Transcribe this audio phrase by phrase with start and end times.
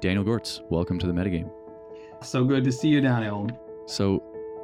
[0.00, 1.50] Daniel Görtz, welcome to the Metagame.
[2.22, 3.50] So good to see you, Daniel.
[3.86, 4.22] So,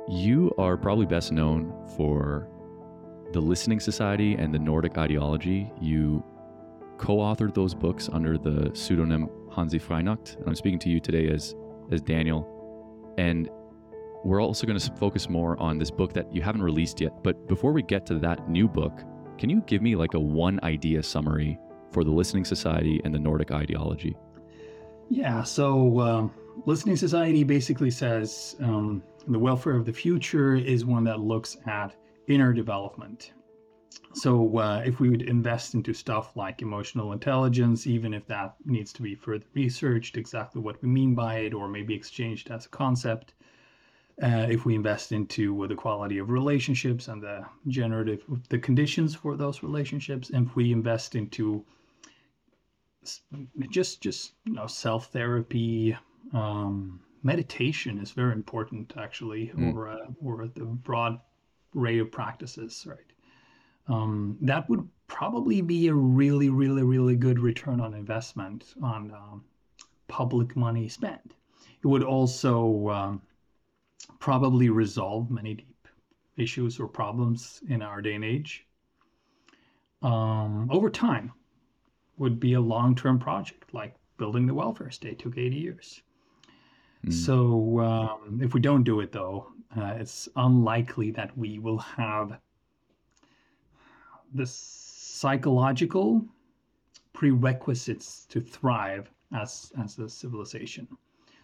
[0.09, 2.48] you are probably best known for
[3.32, 5.71] the Listening Society and the Nordic Ideology.
[5.79, 6.25] You
[6.96, 10.37] co authored those books under the pseudonym Hanzi Freinacht.
[10.37, 11.54] And I'm speaking to you today as,
[11.90, 12.48] as Daniel.
[13.18, 13.50] And
[14.24, 17.12] we're also going to focus more on this book that you haven't released yet.
[17.23, 19.02] But before we get to that new book,
[19.37, 21.59] can you give me like a one idea summary
[21.91, 24.16] for the Listening Society and the Nordic Ideology?
[25.09, 26.28] Yeah, so uh,
[26.66, 31.95] Listening Society basically says um, the welfare of the future is one that looks at
[32.28, 33.33] inner development.
[34.14, 38.92] So, uh, if we would invest into stuff like emotional intelligence, even if that needs
[38.95, 42.69] to be further researched, exactly what we mean by it, or maybe exchanged as a
[42.70, 43.34] concept,
[44.23, 49.36] uh, if we invest into the quality of relationships and the generative the conditions for
[49.36, 51.64] those relationships and if we invest into
[53.70, 55.97] just just you know self therapy
[56.33, 59.75] um, meditation is very important actually mm.
[59.75, 61.20] or uh, or the broad
[61.77, 62.98] array of practices right?
[63.89, 69.45] Um, that would probably be a really really really good return on investment on um,
[70.08, 71.34] public money spent
[71.83, 73.23] it would also um,
[74.19, 75.89] probably resolve many deep
[76.36, 78.67] issues or problems in our day and age.
[80.02, 81.33] Um, over time
[82.19, 86.03] would be a long-term project like building the welfare state took 80 years
[87.05, 87.12] mm.
[87.12, 92.39] so um, if we don't do it though uh, it's unlikely that we will have
[94.34, 96.25] the psychological
[97.12, 100.86] prerequisites to thrive as as a civilization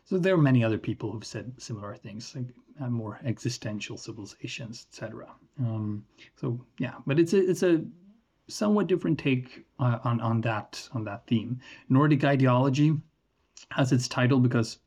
[0.04, 2.48] so there are many other people who've said similar things, like
[2.80, 5.28] uh, more existential civilizations, etc.
[5.58, 6.04] Um,
[6.36, 7.84] so yeah, but it's a it's a
[8.52, 11.60] somewhat different take uh, on on that on that theme.
[11.88, 12.96] Nordic ideology
[13.70, 14.78] has its title because,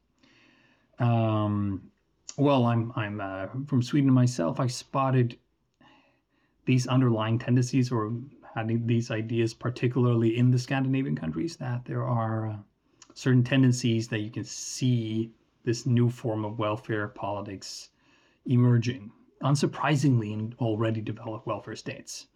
[1.00, 1.82] um,
[2.38, 4.60] well, I'm I'm uh, from Sweden myself.
[4.60, 5.38] I spotted
[6.66, 8.14] these underlying tendencies or
[8.56, 12.56] having these ideas, particularly in the Scandinavian countries, that there are uh,
[13.14, 15.32] certain tendencies that you can see
[15.64, 17.90] this new form of welfare politics
[18.46, 19.12] emerging,
[19.44, 22.28] unsurprisingly, in already developed welfare states.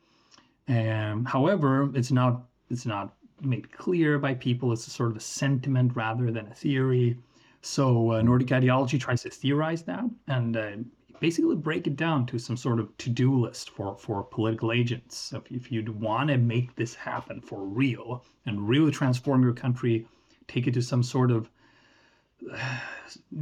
[0.69, 4.72] Um, however, it's not it's not made clear by people.
[4.72, 7.18] It's a sort of a sentiment rather than a theory.
[7.62, 10.72] So uh, Nordic ideology tries to theorize that and uh,
[11.19, 15.34] basically break it down to some sort of to-do list for for political agents.
[15.34, 20.06] If, if you'd want to make this happen for real and really transform your country
[20.50, 21.50] take it to some sort of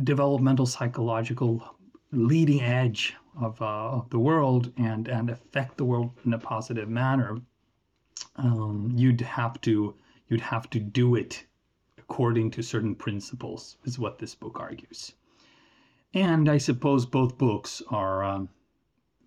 [0.03, 1.63] developmental psychological
[2.11, 6.89] leading edge of, uh, of the world and and affect the world in a positive
[6.89, 7.39] manner
[8.35, 9.95] um, you'd have to
[10.27, 11.45] you'd have to do it
[11.97, 15.13] according to certain principles is what this book argues
[16.13, 18.49] and i suppose both books are um,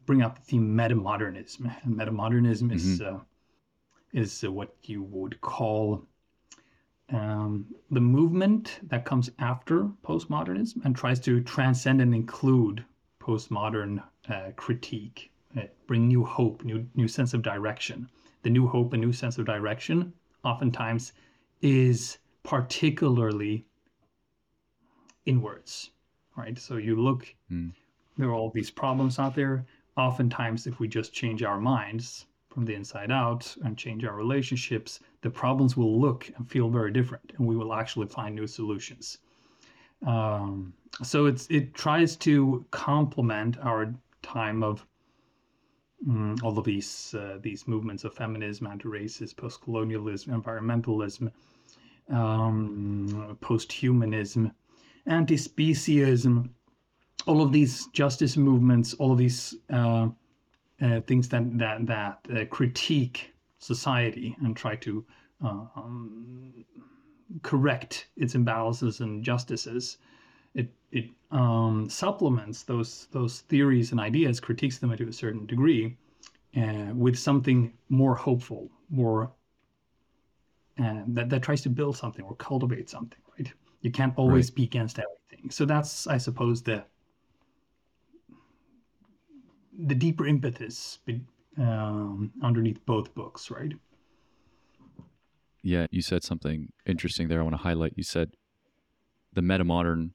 [0.06, 2.72] bring up the theme metamodernism and metamodernism mm-hmm.
[2.72, 3.18] is uh,
[4.12, 6.04] is uh, what you would call
[7.12, 12.84] um, the movement that comes after postmodernism and tries to transcend and include
[13.30, 18.08] postmodern uh, critique, uh, bring new hope, new new sense of direction.
[18.42, 21.12] The new hope and new sense of direction oftentimes
[21.62, 23.66] is particularly
[25.26, 25.90] inwards,
[26.36, 26.58] right?
[26.58, 27.72] So you look, mm.
[28.18, 29.64] there are all these problems out there.
[29.96, 34.98] Oftentimes, if we just change our minds, from the inside out and change our relationships,
[35.20, 39.18] the problems will look and feel very different, and we will actually find new solutions.
[40.06, 40.72] Um,
[41.02, 44.86] so it's it tries to complement our time of
[46.08, 51.30] um, all of these uh, these movements of feminism, anti-racist, post-colonialism, environmentalism,
[52.10, 54.52] um, post-humanism,
[55.06, 56.48] anti-speciesism,
[57.26, 60.08] all of these justice movements, all of these uh,
[60.80, 65.04] uh, things that that that uh, critique society and try to
[65.44, 66.64] uh, um,
[67.42, 69.98] correct its imbalances and injustices.
[70.54, 75.96] It it um, supplements those those theories and ideas, critiques them to a certain degree,
[76.56, 79.32] uh, with something more hopeful, more
[80.82, 83.20] uh, that that tries to build something or cultivate something.
[83.38, 83.52] Right?
[83.82, 84.56] You can't always right.
[84.56, 85.50] be against everything.
[85.50, 86.84] So that's, I suppose, the
[89.86, 90.98] the deeper impetus
[91.56, 93.72] um, underneath both books, right?
[95.62, 97.40] Yeah, you said something interesting there.
[97.40, 97.94] I want to highlight.
[97.96, 98.32] You said
[99.32, 100.10] the metamodern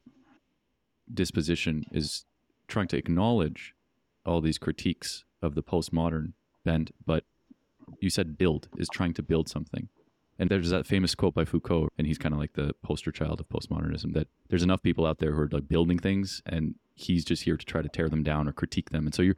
[1.14, 2.26] disposition is
[2.68, 3.76] trying to acknowledge
[4.26, 6.34] all these critiques of the postmodern
[6.64, 7.24] bent, but
[8.00, 9.90] you said build is trying to build something.
[10.38, 13.40] And there's that famous quote by Foucault, and he's kind of like the poster child
[13.40, 17.24] of postmodernism that there's enough people out there who are like building things, and he's
[17.24, 19.06] just here to try to tear them down or critique them.
[19.06, 19.36] And so your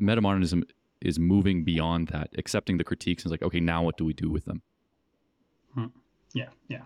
[0.00, 0.64] metamodernism
[1.00, 4.12] is moving beyond that, accepting the critiques and it's like, okay, now what do we
[4.12, 4.62] do with them?
[5.76, 5.86] Hmm.
[6.32, 6.82] Yeah, yeah.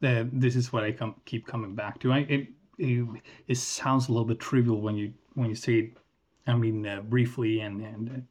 [0.00, 2.12] The, this is what I come, keep coming back to.
[2.12, 2.48] I, it,
[2.78, 3.06] it,
[3.48, 5.96] it sounds a little bit trivial when you when you say it.
[6.46, 8.26] I mean, uh, briefly and and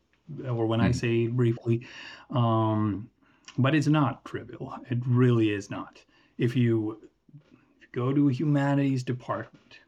[0.47, 0.85] or when mm.
[0.85, 1.87] I say briefly,
[2.29, 3.09] um,
[3.57, 4.73] but it's not trivial.
[4.89, 6.03] It really is not.
[6.37, 6.99] If you,
[7.33, 9.79] if you go to a humanities department,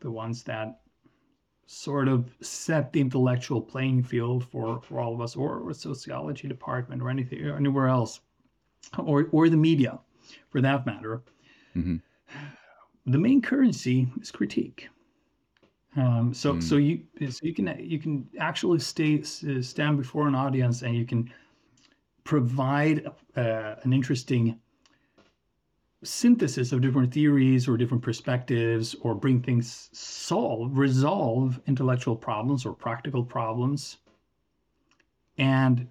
[0.00, 0.80] the ones that
[1.66, 6.48] sort of set the intellectual playing field for, for all of us, or a sociology
[6.48, 8.20] department, or anything, or anywhere else,
[8.98, 9.98] or or the media,
[10.50, 11.22] for that matter.
[11.76, 11.96] Mm-hmm.
[13.06, 14.88] The main currency is critique.
[15.96, 16.62] Um, so mm.
[16.62, 21.04] so you so you can you can actually stay stand before an audience and you
[21.04, 21.32] can
[22.22, 23.06] provide
[23.36, 24.58] uh, an interesting
[26.02, 32.72] synthesis of different theories or different perspectives or bring things solve resolve intellectual problems or
[32.72, 33.98] practical problems
[35.38, 35.88] and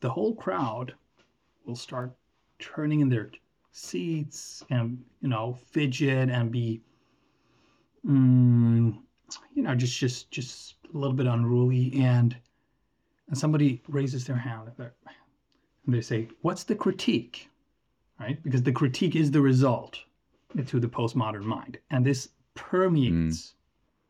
[0.00, 0.94] the whole crowd
[1.64, 2.12] will start
[2.60, 3.30] turning in their
[3.72, 6.80] seats and you know fidget and be
[8.06, 8.96] mm,
[9.54, 11.92] you know just just just a little bit unruly.
[12.00, 12.36] And
[13.28, 17.48] and somebody raises their hand and they say what's the critique?
[18.18, 18.42] Right?
[18.42, 19.98] Because the critique is the result
[20.66, 21.78] to the postmodern mind.
[21.90, 23.52] And this permeates mm.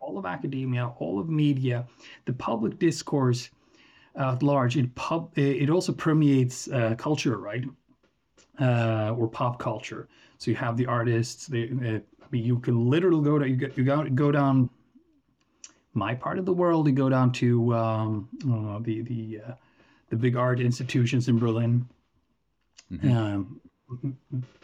[0.00, 1.86] all of academia all of media
[2.24, 3.50] the public discourse
[4.16, 4.76] at large.
[4.76, 7.64] It pub it also permeates uh, culture right
[8.60, 10.08] uh, or pop culture
[10.38, 11.98] so you have the artists they, uh,
[12.30, 14.70] I mean, you can literally go to you, you go, go down
[15.94, 19.52] my part of the world to go down to um, uh, the the uh,
[20.10, 21.88] the big art institutions in Berlin.
[22.92, 23.16] Mm-hmm.
[23.16, 23.60] Um,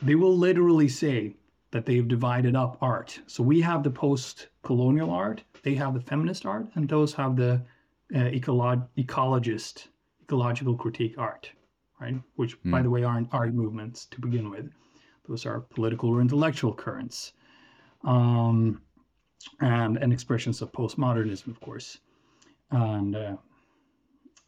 [0.02, 1.34] they will literally say
[1.72, 3.18] that they've divided up art.
[3.26, 7.60] So we have the post-colonial art, they have the feminist art, and those have the
[8.14, 9.88] uh, ecolo- ecologist,
[10.22, 11.50] ecological critique art,
[12.00, 12.20] right?
[12.36, 12.70] Which, mm.
[12.70, 14.70] by the way, aren't art movements to begin with.
[15.28, 17.32] Those are political or intellectual currents.
[18.04, 18.80] Um,
[19.60, 21.98] and and expressions of postmodernism, of course,
[22.70, 23.36] and uh,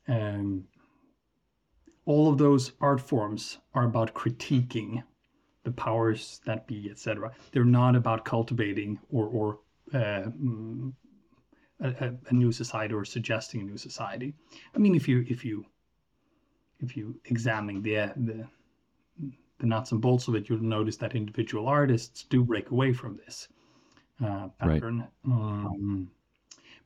[0.08, 0.64] um,
[2.04, 5.02] all of those art forms are about critiquing
[5.64, 7.32] the powers that be, etc.
[7.52, 9.58] They're not about cultivating or or
[9.94, 10.92] uh, mm,
[11.80, 14.34] a, a, new society or suggesting a new society.
[14.74, 15.64] I mean, if you if you
[16.80, 18.46] if you examine the the
[19.58, 23.16] the nuts and bolts of it, you'll notice that individual artists do break away from
[23.16, 23.48] this
[24.24, 24.98] uh, pattern.
[25.24, 25.32] Right.
[25.32, 26.10] Um,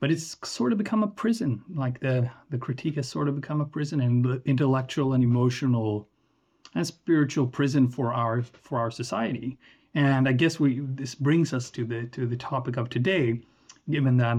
[0.01, 1.63] but it's sort of become a prison.
[1.75, 6.09] Like the the critique has sort of become a prison, and the intellectual and emotional
[6.75, 9.59] and spiritual prison for our for our society.
[9.95, 13.41] And I guess we this brings us to the to the topic of today,
[13.91, 14.39] given that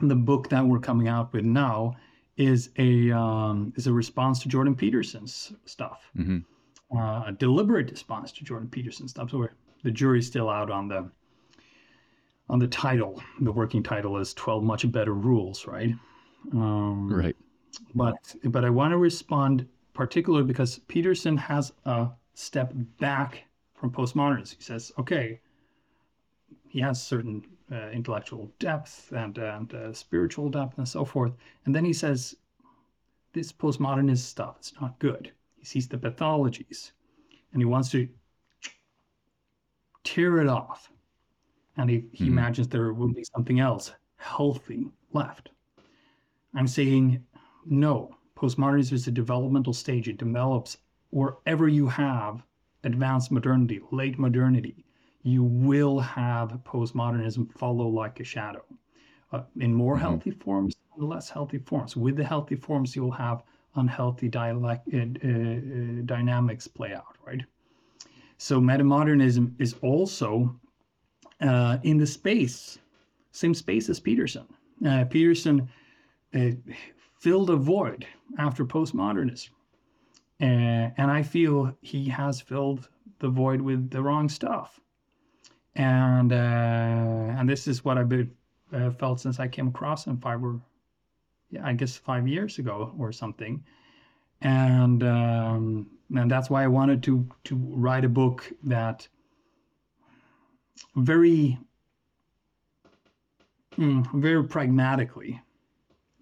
[0.00, 1.96] the book that we're coming out with now
[2.38, 6.38] is a um, is a response to Jordan Peterson's stuff, mm-hmm.
[6.96, 9.30] uh, a deliberate response to Jordan Peterson's stuff.
[9.30, 9.46] So
[9.82, 11.10] the jury's still out on the
[12.48, 15.94] on the title, the working title is 12 Much Better Rules, right?
[16.52, 17.36] Um, right.
[17.94, 23.44] But, but I want to respond particularly because Peterson has a step back
[23.74, 24.56] from postmodernism.
[24.56, 25.40] He says, okay,
[26.68, 27.42] he has certain
[27.72, 31.32] uh, intellectual depth and, and uh, spiritual depth and so forth.
[31.64, 32.36] And then he says,
[33.32, 35.32] this postmodernist stuff is not good.
[35.58, 36.92] He sees the pathologies
[37.52, 38.08] and he wants to
[40.04, 40.90] tear it off
[41.76, 42.38] and he, he mm-hmm.
[42.38, 45.50] imagines there will be something else healthy left.
[46.54, 47.24] I'm saying
[47.66, 48.14] no.
[48.36, 50.08] Postmodernism is a developmental stage.
[50.08, 50.78] It develops
[51.10, 52.42] wherever you have
[52.84, 54.84] advanced modernity, late modernity.
[55.22, 58.64] You will have postmodernism follow like a shadow
[59.32, 60.02] uh, in more mm-hmm.
[60.02, 61.96] healthy forms and less healthy forms.
[61.96, 63.42] With the healthy forms, you'll have
[63.76, 67.42] unhealthy dialect, uh, uh, dynamics play out, right?
[68.38, 70.54] So metamodernism is also
[71.40, 72.78] uh, in the space,
[73.32, 74.46] same space as Peterson.
[74.86, 75.68] Uh, Peterson
[76.34, 76.50] uh,
[77.18, 78.06] filled a void
[78.38, 79.50] after postmodernism.
[80.40, 84.80] Uh, and I feel he has filled the void with the wrong stuff.
[85.74, 86.36] And uh,
[87.38, 88.30] and this is what I've been,
[88.72, 90.60] uh, felt since I came across him five or,
[91.50, 93.62] yeah, I guess five years ago or something.
[94.40, 99.06] And um, and that's why I wanted to to write a book that
[100.96, 101.58] very,
[103.76, 105.40] mm, very pragmatically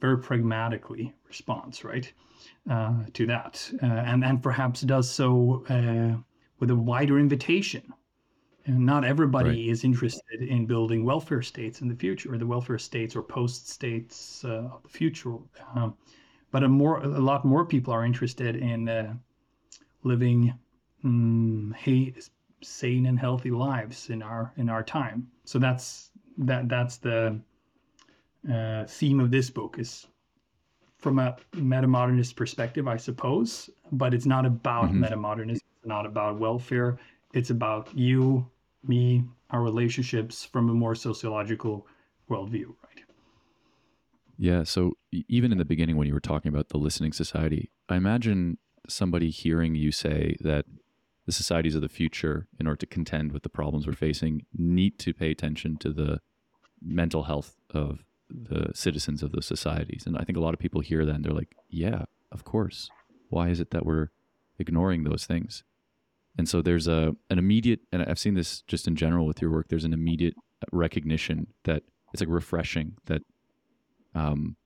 [0.00, 2.12] very pragmatically responds right
[2.70, 6.16] uh, to that, uh, and and perhaps does so uh,
[6.58, 7.92] with a wider invitation.
[8.66, 9.70] And not everybody Right.
[9.70, 13.68] is interested in building welfare states in the future, or the welfare states or post
[13.68, 15.36] states uh, of the future.
[15.74, 15.96] Um,
[16.50, 19.14] but a more, a lot more people are interested in uh,
[20.02, 20.54] living
[21.04, 22.14] mm, he,
[22.62, 25.30] sane and healthy lives in our in our time.
[25.44, 27.40] So that's that that's the
[28.50, 30.06] uh, theme of this book is
[30.98, 34.98] from a metamodernist perspective, I suppose, but it's not about Mhm.
[34.98, 35.52] metamodernism.
[35.52, 36.98] It's not about welfare.
[37.34, 38.50] It's about you,
[38.88, 41.86] me, our relationships from a more sociological
[42.30, 43.04] worldview, right?
[44.38, 44.64] Yeah.
[44.64, 48.58] So even in the beginning, when you were talking about the listening society, I imagine
[48.88, 50.66] somebody hearing you say that
[51.24, 54.98] the societies of the future, in order to contend with the problems we're facing, need
[55.00, 56.20] to pay attention to the
[56.80, 60.04] mental health of the citizens of those societies.
[60.06, 62.90] And I think a lot of people hear that and they're like, yeah, of course.
[63.28, 64.10] Why is it that we're
[64.58, 65.64] ignoring those things?
[66.38, 69.50] And so there's a an immediate, and I've seen this just in general with your
[69.50, 69.68] work.
[69.68, 70.34] There's an immediate
[70.72, 73.22] recognition that it's like refreshing that
[74.14, 74.56] um,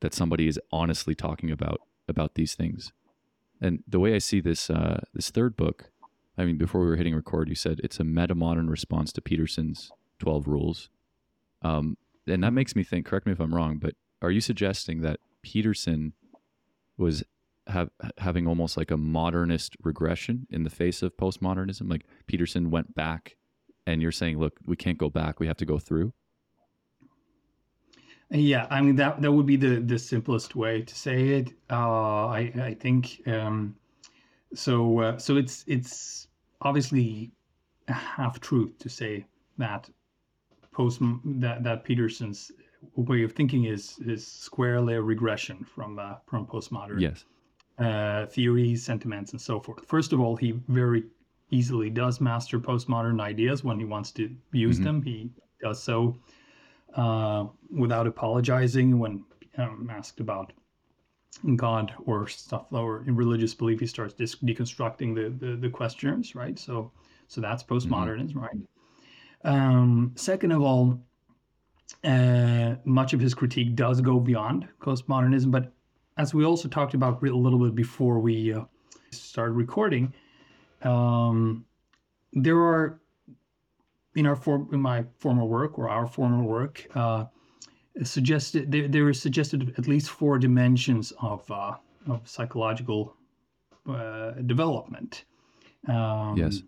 [0.00, 2.92] that somebody is honestly talking about about these things.
[3.60, 5.90] And the way I see this uh, this third book,
[6.36, 9.22] I mean, before we were hitting record, you said it's a meta modern response to
[9.22, 10.88] Peterson's Twelve Rules,
[11.62, 13.06] um, and that makes me think.
[13.06, 16.12] Correct me if I'm wrong, but are you suggesting that Peterson
[16.96, 17.24] was
[17.70, 21.90] have, having almost like a modernist regression in the face of postmodernism?
[21.90, 23.36] Like Peterson went back,
[23.86, 26.12] and you're saying, look, we can't go back; we have to go through.
[28.30, 31.52] Yeah, I mean that that would be the the simplest way to say it.
[31.68, 33.74] Uh, I I think um,
[34.54, 35.00] so.
[35.00, 36.28] Uh, so it's it's
[36.60, 37.32] obviously
[37.88, 39.26] a half truth to say
[39.58, 39.90] that
[40.72, 42.52] post that that Peterson's
[42.94, 47.24] way of thinking is is squarely a regression from uh, from postmodern Yes.
[47.80, 49.84] Uh, theories, sentiments, and so forth.
[49.86, 51.04] First of all, he very
[51.50, 54.84] easily does master postmodern ideas when he wants to use Mhm.
[54.84, 55.02] them.
[55.02, 56.16] He does so
[56.94, 59.24] uh, without apologizing when
[59.56, 60.52] um, asked about
[61.56, 63.80] God or stuff or in religious belief.
[63.80, 66.58] He starts dis- deconstructing the, the the questioners, right?
[66.58, 66.92] So
[67.28, 68.58] so that's postmodernism, right?
[69.44, 71.00] Um, second of all,
[72.04, 75.72] uh, much of his critique does go beyond postmodernism, but
[76.20, 78.64] as we also talked about a little bit before we uh,
[79.10, 80.12] started recording,
[80.82, 81.64] um,
[82.34, 83.00] there are
[84.14, 87.24] in our form in my former work or our former work uh,
[88.02, 91.74] suggested there, there is suggested at least four dimensions of uh,
[92.06, 93.16] of psychological
[93.88, 95.24] uh, development.
[95.88, 96.62] Um, Yes.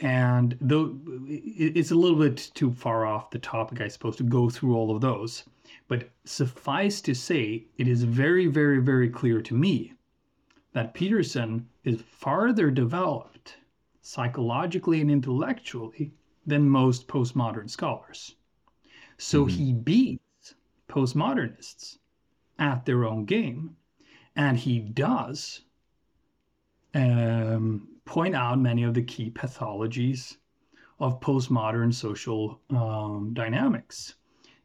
[0.00, 0.96] and though
[1.26, 4.94] it's a little bit too far off the topic, I suppose, to go through all
[4.94, 5.44] of those.
[5.88, 9.94] But suffice to say, it is very, very, very clear to me
[10.72, 13.58] that Peterson is farther developed
[14.02, 16.12] psychologically and intellectually
[16.46, 18.36] than most postmodern scholars.
[19.18, 19.50] So Mhm.
[19.50, 20.54] he beats
[20.88, 21.98] postmodernists
[22.58, 23.76] at their own game,
[24.34, 25.62] and he does
[26.94, 30.38] um, point out many of the key pathologies
[30.98, 34.16] of postmodern social um, dynamics,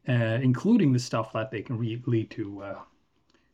[0.08, 2.78] uh, including the stuff that they can re- lead to, uh,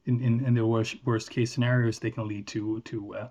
[0.05, 3.29] in, in, in the worst, worst case scenarios, they can lead to to uh,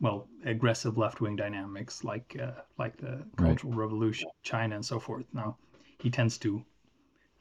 [0.00, 5.24] well aggressive left wing dynamics like uh, like the Cultural Revolution, China, and so forth.
[5.32, 5.56] Now
[5.98, 6.64] he tends to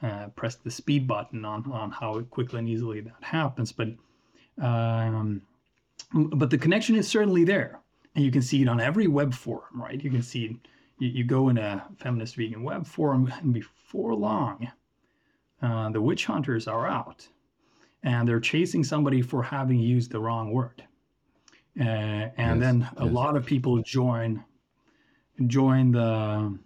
[0.02, 3.90] uh, press the speed button on on how quickly and easily that happens, but
[4.62, 5.42] um,
[6.14, 7.80] but the connection is certainly there.
[8.16, 10.02] And you can see it on every web forum right?
[10.02, 10.56] You can see it.
[11.00, 14.72] You, you go in a feminist vegan web forum and before long
[15.64, 17.30] uh, the witch hunters are out
[18.04, 20.84] and they're chasing somebody for having used the wrong word
[21.80, 21.84] uh,
[22.38, 23.08] and Yes, then a yes.
[23.08, 24.44] lot of people join
[25.48, 26.58] join the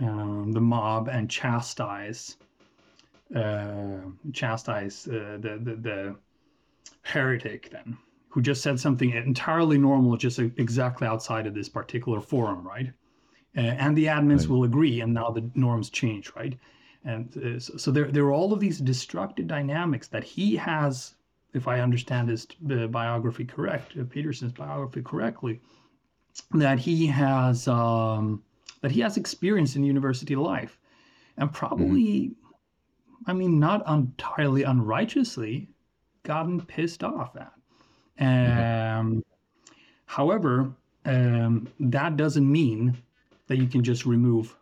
[0.00, 2.38] um, the mob and chastise
[3.34, 4.00] uh,
[4.32, 6.16] chastise uh, the, the the
[7.02, 7.98] heretic then
[8.30, 12.92] who just said something entirely normal just exactly outside of this particular forum right
[13.56, 14.50] uh, and the admins Right.
[14.50, 16.58] will agree and now the norms change right
[17.04, 21.14] and uh, so, there, there are all of these destructive dynamics that he has
[21.52, 25.60] if i understand his uh, biography correct uh, peterson's biography correctly
[26.52, 28.42] that he has um,
[28.80, 30.78] that he has experienced in university life.
[31.36, 32.32] And probably
[33.26, 35.68] i mean not entirely unrighteously
[36.22, 37.52] gotten pissed off at.
[38.20, 39.24] Um,
[40.06, 40.72] however
[41.04, 42.96] um, that doesn't mean
[43.46, 44.56] that you can just remove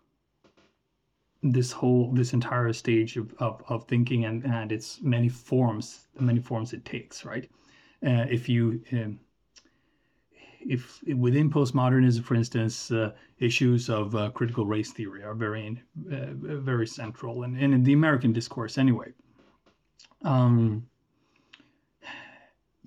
[1.42, 6.22] this whole this entire stage of, of, of thinking and and its many forms the
[6.22, 7.50] many forms it takes right
[8.06, 9.18] uh, if you um,
[10.60, 15.82] if within postmodernism for instance uh, issues of uh, critical race theory are very
[16.12, 19.12] uh, very central and, and in the american discourse anyway
[20.24, 20.86] um,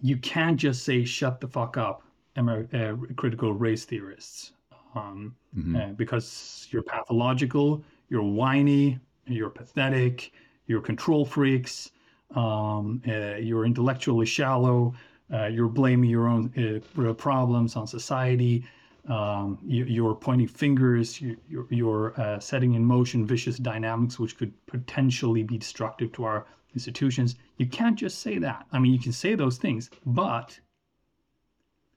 [0.02, 2.04] you can't just say shut the fuck up
[2.38, 4.54] Amer- uh, critical race theorists
[4.96, 5.76] um, Mhm.
[5.92, 10.32] uh, because you're pathological, you're whiny, you're pathetic,
[10.68, 11.92] you're control freaks,
[12.36, 14.94] um, uh, you're intellectually shallow,
[15.34, 18.64] uh, you're blaming your own uh, problems on society,
[19.08, 24.38] um, you, you're pointing fingers, you, you're, you're uh, setting in motion vicious dynamics which
[24.38, 27.36] could potentially be destructive to our institutions.
[27.58, 28.66] You can't just say that.
[28.72, 30.60] I mean, you can say those things, but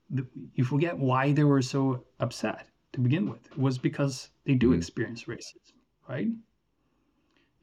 [0.09, 3.45] the, you forget why they were so upset to begin with.
[3.51, 4.77] It was because they do Mhm.
[4.77, 5.73] experience racism,
[6.09, 6.29] right?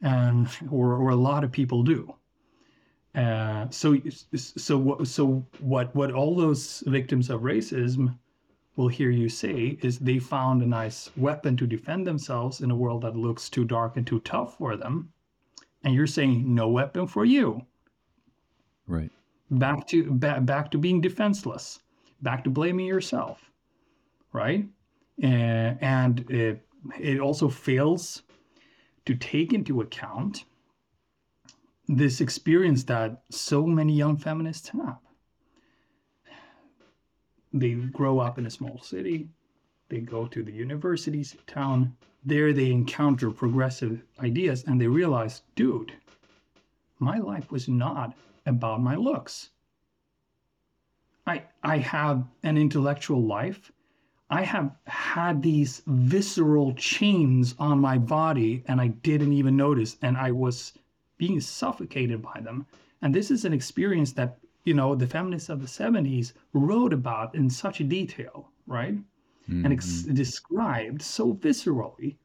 [0.01, 2.13] And or or a lot of people do.
[3.15, 3.97] Uh, so
[4.35, 8.17] so what so what what all those victims of racism
[8.75, 12.75] will hear you say is they found a nice weapon to defend themselves in a
[12.75, 15.11] world that looks too dark and too tough for them,
[15.83, 17.65] and you're saying no weapon for you
[18.87, 19.11] Right.
[19.51, 21.79] back to back, back to being defenseless
[22.21, 23.51] back to blaming yourself
[24.33, 24.65] right
[25.23, 25.25] uh,
[25.81, 26.65] and it,
[26.99, 28.23] it also fails
[29.07, 30.43] to take into account
[31.87, 34.99] this experience that so many young feminists have.
[37.53, 39.29] They grow up in a small city.
[39.89, 41.95] They go to the universities town.
[42.25, 45.93] There they encounter progressive ideas and they realize dude
[46.99, 48.13] my life was not
[48.45, 49.51] about my looks.
[51.25, 53.71] I I have an intellectual life.
[54.29, 60.17] I have had these visceral chains on my body and I didn't even notice and
[60.17, 60.73] I was
[61.17, 62.65] being suffocated by them.
[63.01, 67.35] And this is an experience that, you know, the feminists of the 70s wrote about
[67.35, 68.97] in such detail, right?
[69.63, 72.17] And ex- described so viscerally.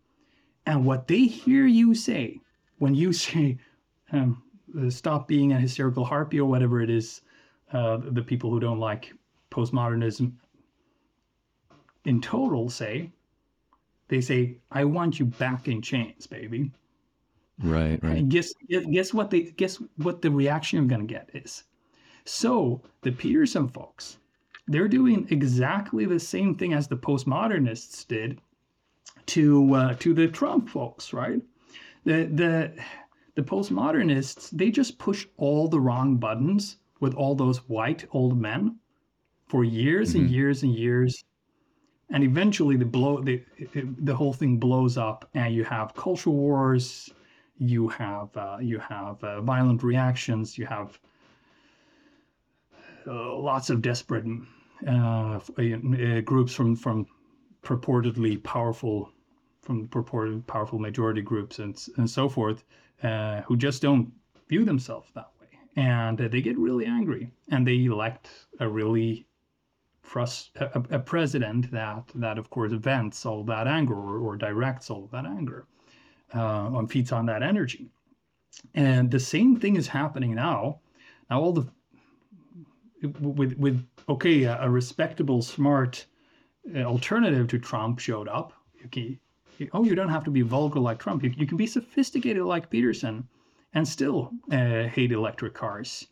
[0.66, 2.40] And what they hear you say
[2.78, 3.58] when you say,
[4.10, 4.42] um,
[4.88, 7.20] stop being a hysterical harpy or whatever it is
[7.72, 9.12] uh, the people who don't like
[9.50, 10.32] postmodernism
[12.04, 13.10] in total say
[14.08, 16.70] they say i want you back in chains baby
[17.62, 18.02] Right.
[18.02, 18.16] Right.
[18.16, 18.52] and guess
[18.90, 21.64] guess what they guess what the reaction you're going to get is
[22.24, 24.18] so the peterson folks
[24.68, 28.40] they're doing exactly the same thing as the postmodernists did
[29.26, 31.40] to uh, to the trump folks right
[32.04, 32.72] the the
[33.34, 38.76] the postmodernists they just push all the wrong buttons with all those white old men
[39.46, 40.32] for years and Mhm.
[40.32, 41.22] years and years
[42.12, 43.42] and eventually the blow the
[44.00, 47.10] the whole thing blows up and you have culture wars
[47.58, 50.98] you have uh, you have uh, violent reactions you have
[53.06, 54.24] uh, lots of desperate
[54.86, 57.06] uh, uh, groups from from
[57.62, 59.10] purportedly powerful
[59.60, 62.64] from purported powerful majority groups and and so forth
[63.02, 64.12] uh, who just don't
[64.48, 65.48] view themselves that way.
[65.76, 68.28] And they get really angry and they elect
[68.60, 69.26] a really
[70.12, 74.90] frust- a, a president that that of course vents all that anger or, or directs
[74.90, 75.66] all that anger
[76.34, 77.90] uh, and feeds on that energy.
[78.74, 80.80] And the same thing is happening now.
[81.30, 81.66] Now all the
[83.20, 86.06] with with okay a, a respectable smart
[86.74, 88.52] uh, alternative to trump showed up.
[88.86, 89.18] Okay
[89.72, 91.22] oh you don't have to be vulgar like trump.
[91.22, 93.28] You, you can be sophisticated like peterson
[93.74, 96.06] and still uh, hate electric cars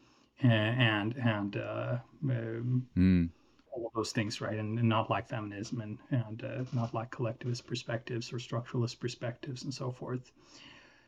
[0.44, 3.30] uh, and and uh, um, Mm.
[3.72, 4.58] All of those things, right?
[4.58, 9.64] And, and not like feminism and and uh, not like collectivist perspectives or structuralist perspectives
[9.64, 10.32] and so forth.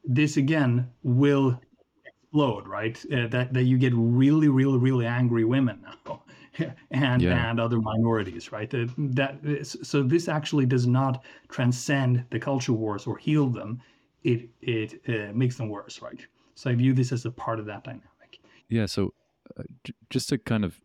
[0.05, 1.61] This again will
[2.05, 2.97] explode, right?
[3.13, 6.23] Uh, that that you get really, really, really angry women now,
[6.91, 7.51] and Yeah.
[7.51, 8.71] and other minorities, right?
[8.71, 13.81] That, that is- so this actually does not transcend the culture wars or heal them.
[14.25, 16.21] It it uh, makes them worse, right?
[16.55, 18.41] So I view this as a part of that dynamic.
[18.69, 18.87] Yeah.
[18.87, 19.15] So,
[19.57, 20.81] uh, j- just to kind of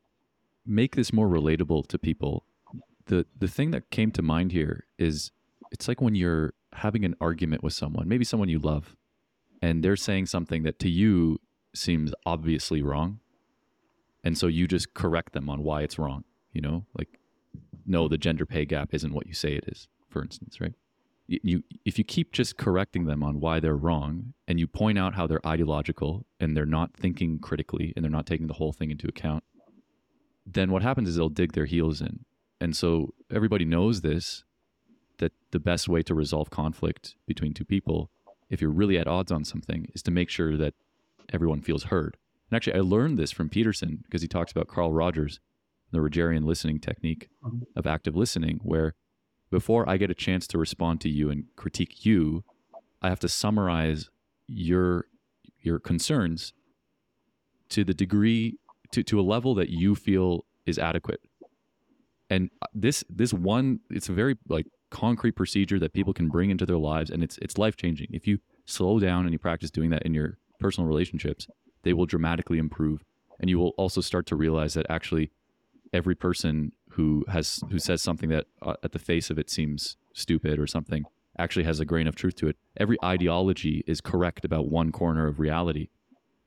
[0.68, 2.44] make this more relatable to people,
[3.06, 5.32] the the thing that came to mind here is
[5.72, 8.96] it's like when you're having an argument with someone, maybe someone you love,
[9.62, 11.40] and they're saying something that to you
[11.74, 13.20] seems obviously wrong,
[14.24, 16.24] and so you just correct them on why it's wrong.
[16.52, 17.20] You know, like
[17.86, 20.74] no, the gender pay gap isn't what you say it is, for instance, right?
[21.30, 25.14] You, if you keep just correcting them on why they're wrong and you point out
[25.14, 28.92] how they're ideological and they're not thinking critically and they're not taking the whole thing
[28.92, 29.44] into account
[30.50, 32.26] then what happens is they'll dig their heels in
[32.60, 34.44] and so everybody knows this
[35.20, 38.10] that the best way to resolve conflict between two people
[38.50, 40.74] if you're really at odds on something, is to make sure that
[41.34, 42.18] everyone feels heard.
[42.50, 45.40] And actually, I learned this from Peterson because he talks about Carl Rogers,
[45.92, 47.30] the Rogerian listening technique
[47.76, 48.96] of active listening, where
[49.50, 52.44] before I get a chance to respond to you and critique you,
[53.02, 54.10] I have to summarize
[54.48, 55.06] your
[55.62, 56.54] your concerns
[57.70, 58.58] to the degree
[58.92, 61.22] to, to a level that you feel is adequate.
[62.30, 66.50] And uh, this this one it's a very like concrete procedure that people can bring
[66.50, 68.08] into their lives and it's it's life changing.
[68.12, 71.48] If you slow down and you practice doing that in your personal relationships,
[71.84, 73.04] they will dramatically improve
[73.40, 75.32] and you will also start to realize that actually
[75.94, 79.96] every person who has who says something that uh, at the face of it seems
[80.14, 81.06] stupid or something
[81.40, 82.58] actually has a grain of truth to it.
[82.78, 85.90] Every ideology is correct about one corner of reality.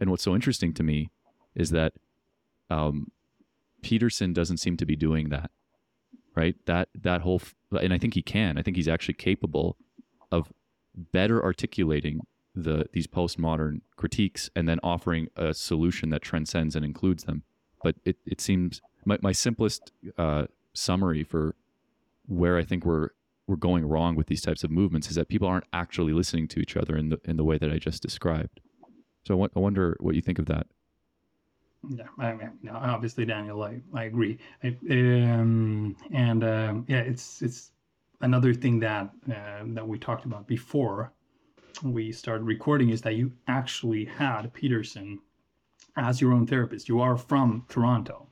[0.01, 1.11] And what's so interesting to me
[1.55, 1.93] is that
[2.71, 3.09] um,
[3.83, 5.51] Peterson doesn't seem to be doing that,
[6.35, 6.55] right?
[6.67, 8.59] That that whole, f- and I think he can.
[8.59, 9.77] I think he's actually capable
[10.31, 10.53] of
[10.95, 12.21] better articulating
[12.55, 17.43] the these postmodern critiques and then offering a solution that transcends and includes them.
[17.83, 21.55] But it it seems my my simplest uh, summary for
[22.27, 23.11] where I think we're
[23.47, 26.61] we're going wrong with these types of movements is that people aren't actually listening to
[26.61, 28.61] each other in the in the way that I just described.
[29.25, 30.67] So I, w- I wonder what you think of that.
[31.89, 34.39] Yeah, I mean, no, obviously, Daniel, I, I agree.
[34.63, 37.73] I, um, and um, yeah, it's it's
[38.21, 41.13] another thing that uh, that we talked about before
[41.83, 45.21] we started recording is that you actually had Peterson
[45.97, 46.89] as your own therapist.
[46.89, 48.27] You are from Toronto,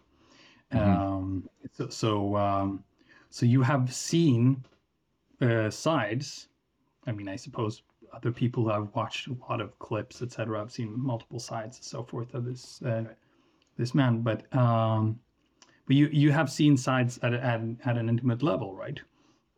[0.73, 0.79] Mhm.
[0.79, 2.85] um, so so, um,
[3.31, 4.63] so you have seen
[5.41, 6.49] uh, sides.
[7.07, 7.83] I mean, I suppose
[8.13, 10.61] other people have watched a lot of clips, etc.
[10.61, 13.05] I've seen multiple sides and so forth of this uh,
[13.79, 15.19] this man, but um,
[15.87, 19.01] but you you have seen sides at at, at an intimate level, right?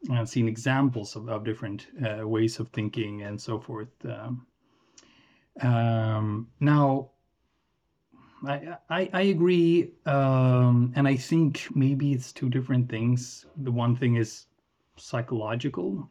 [0.09, 3.89] And seen examples of, of different uh, ways of thinking and so forth.
[4.05, 4.47] Um,
[5.61, 7.11] um, now,
[8.47, 13.47] I, I I agree, um, and I think maybe it's two different things.
[13.57, 14.47] The one thing is
[14.97, 16.11] psychological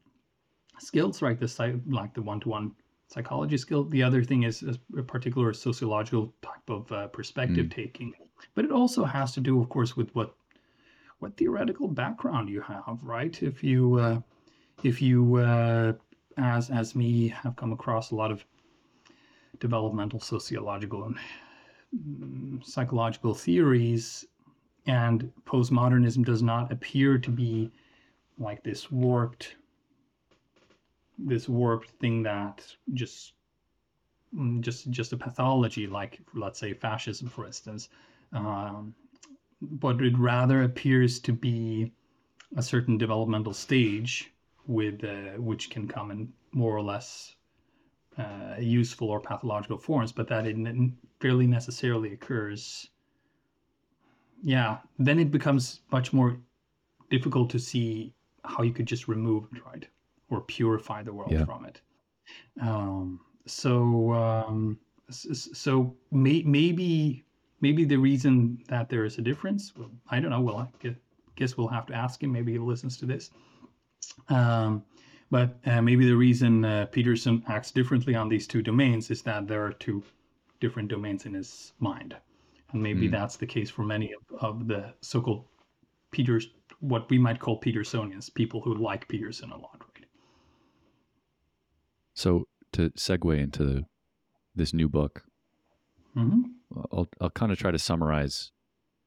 [0.80, 1.40] skills, right?
[1.40, 2.76] The like the one-to-one
[3.10, 3.84] psychology skill.
[3.84, 4.64] The other thing is,
[4.98, 8.14] a particular sociological type of uh, perspective taking,
[8.56, 10.36] but it also has to do, of course, with what
[11.20, 13.42] what theoretical background you have, right?
[13.44, 14.22] If you uh,
[14.84, 15.94] if you uh,
[16.38, 18.46] as as me have come across a lot of
[19.60, 21.18] developmental sociological and
[21.94, 24.26] mm, psychological theories,
[24.86, 27.72] and postmodernism does not appear to be
[28.38, 29.56] like this warped
[31.26, 33.34] this warped thing that just
[34.36, 37.90] mm, just just a pathology like let's say fascism for instance.
[38.34, 38.96] Um,
[39.62, 41.92] but it rather appears to be
[42.56, 44.32] a certain developmental stage
[44.68, 47.36] with uh, which can come in more or less
[48.18, 50.58] uh, useful or pathological forms but that it
[51.20, 52.90] fairly necessarily occurs.
[54.42, 56.40] Yeah then it becomes much more
[57.10, 58.14] difficult to see
[58.46, 59.88] how you could just remove it right
[60.30, 61.46] or purify the world Yeah.
[61.46, 61.82] from it.
[62.62, 67.26] Um, so um, so may, maybe
[67.62, 70.42] maybe the reason that there is a difference, well, I don't know.
[70.42, 70.96] Well, I
[71.36, 72.32] guess we'll have to ask him.
[72.32, 73.32] Maybe he listens to this.
[74.30, 74.84] Um,
[75.32, 79.48] but uh, maybe the reason uh, Peterson acts differently on these two domains is that
[79.48, 80.04] there are two
[80.60, 82.16] different domains in his mind,
[82.72, 83.12] and maybe Mm.
[83.12, 85.46] that's the case for many of, of the so-called
[86.12, 89.84] Peters, what we might call Petersonians, people who like Peterson a lot?
[92.20, 93.86] So to segue into
[94.54, 95.24] this new book,
[96.14, 96.42] hmm
[96.92, 98.52] I'll I'll kind of try to summarize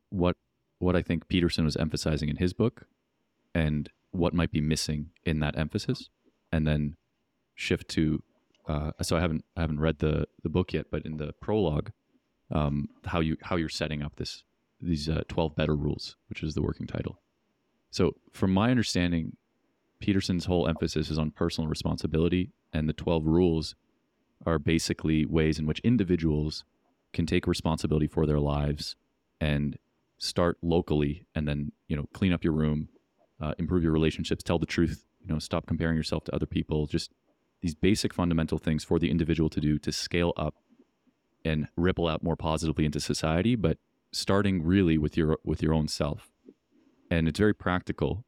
[0.08, 0.36] what
[0.78, 2.86] what I think Peterson was emphasizing in his book
[3.54, 6.08] and what might be missing in that emphasis,
[6.50, 6.96] and then
[7.54, 8.22] shift to.
[8.66, 11.90] Uh, so I haven't I haven't read the the book yet, but in the prologue,
[12.50, 14.42] um, how you how you're setting up this
[14.80, 17.20] these uh, twelve better rules, which is the working title.
[17.90, 19.36] So from my understanding,
[20.00, 23.74] Peterson's whole emphasis is on personal responsibility, and the twelve rules
[24.44, 26.64] are basically ways in which individuals
[27.12, 28.96] can take responsibility for their lives
[29.40, 29.78] and
[30.18, 32.88] start locally and then you know clean up your room
[33.40, 36.86] uh, improve your relationships tell the truth you know stop comparing yourself to other people
[36.86, 37.12] just
[37.60, 40.54] these basic fundamental things for the individual to do to scale up
[41.44, 43.78] and ripple out more positively into society but
[44.12, 46.30] starting really with your with your own self.
[47.10, 48.24] And it's very practical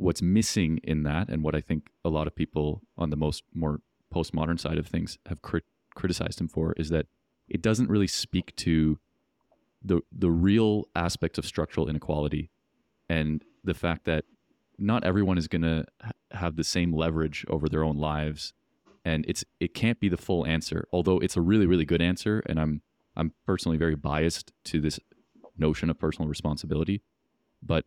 [0.00, 3.44] what's missing in that and what i think a lot of people on the most
[3.54, 3.80] more
[4.14, 7.06] postmodern side of things have crit- criticized him for is that
[7.48, 8.98] it doesn't really speak to
[9.82, 12.50] the the real aspects of structural inequality
[13.08, 14.24] and the fact that
[14.78, 18.52] not everyone is going to ha- have the same leverage over their own lives.
[19.04, 22.42] And it's it can't be the full answer although it's a really really good answer.
[22.46, 22.82] And i'm
[23.16, 25.00] i'm personally very biased to this
[25.58, 27.02] notion of personal responsibility.
[27.62, 27.84] But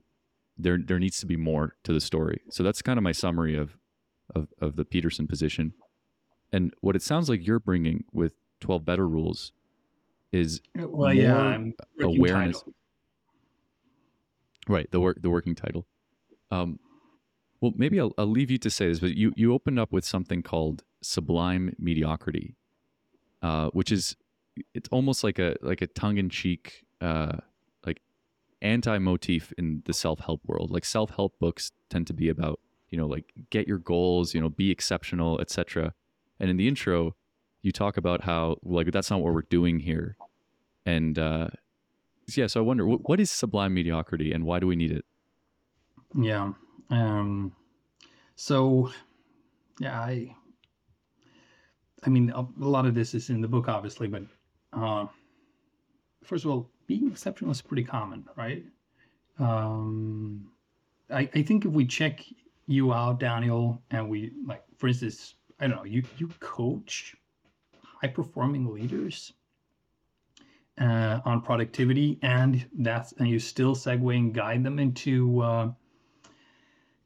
[0.57, 2.41] there there needs to be more to the story.
[2.49, 3.77] So that's kind of my summary of
[4.35, 5.73] of, of the peterson position.
[6.51, 9.51] And what it sounds like you're bringing with 12 better rules
[10.31, 12.59] is well yeah I'm awareness.
[12.59, 12.73] title.
[14.67, 15.85] right the work the working title.
[16.51, 16.79] Um
[17.61, 20.05] well maybe I'll, I'll leave you to say this but you you opened up with
[20.05, 22.55] something called sublime mediocrity
[23.41, 24.15] uh which is
[24.73, 27.37] it's almost like a like a tongue-in-cheek uh
[28.63, 30.71] like anti-motif in the self-help world.
[30.71, 34.49] Like self-help books tend to be about you know like get your goals you know
[34.49, 35.93] be exceptional etc
[36.39, 37.15] and in the intro
[37.63, 40.15] you talk about how like that's not what we're doing here.
[40.85, 41.47] And uh
[42.37, 45.05] yeah so i wonder what, what is sublime mediocrity and why do we need it?
[46.15, 46.53] Yeah.
[46.89, 47.53] Um,
[48.35, 48.91] so,
[49.79, 50.35] yeah, I,
[52.05, 54.23] I mean, a, a lot of this is in the book, obviously, but
[54.73, 55.07] uh,
[56.23, 58.63] first of all, being exceptional is pretty common, right?
[59.39, 60.47] Um,
[61.09, 62.23] I, I think if we check
[62.67, 67.15] you out, Daniel, and we like, for instance, I don't know, you you coach
[67.81, 69.33] high performing leaders
[70.79, 75.41] uh, on productivity, and that's and you still segue and guide them into.
[75.41, 75.71] Uh,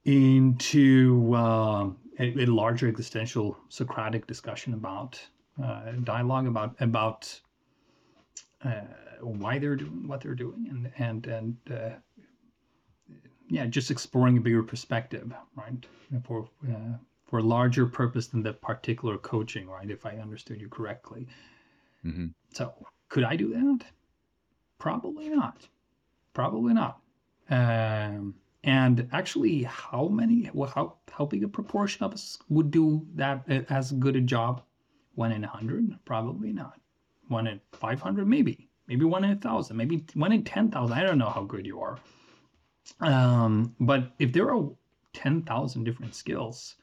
[0.06, 5.20] into uh, a, a, larger existential Socratic discussion about
[5.62, 7.42] uh, dialogue about about
[8.64, 8.84] uh,
[9.22, 11.96] why they're doing what they're doing and and and uh,
[13.50, 15.86] yeah, just exploring a bigger perspective, right?
[16.24, 19.90] For uh, for a larger purpose than the particular coaching, right?
[19.90, 21.28] If I understood you correctly.
[22.06, 22.28] mm-hmm.
[22.54, 22.74] So
[23.10, 23.86] could I do that?
[24.80, 25.68] Probably not.
[26.34, 27.02] Probably not.
[27.50, 33.06] Um, and actually, how many, well, how how big a proportion of us would do
[33.16, 34.62] that as good a job?
[35.16, 35.98] One in a hundred?
[36.06, 36.80] Probably not.
[37.28, 38.28] One in five hundred?
[38.28, 38.67] Maybe.
[38.88, 39.78] Maybe one in a thousand.
[39.78, 40.98] Maybe one in ten thousand.
[40.98, 41.98] I don't know how good you are.
[43.02, 44.70] Um, but if there are
[45.14, 46.76] ten thousand different skills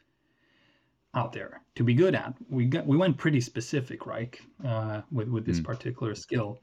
[1.15, 4.39] out there to be good at, we got we went pretty specific, right?
[4.65, 5.65] Uh, with with this Mm.
[5.65, 6.59] particular skill.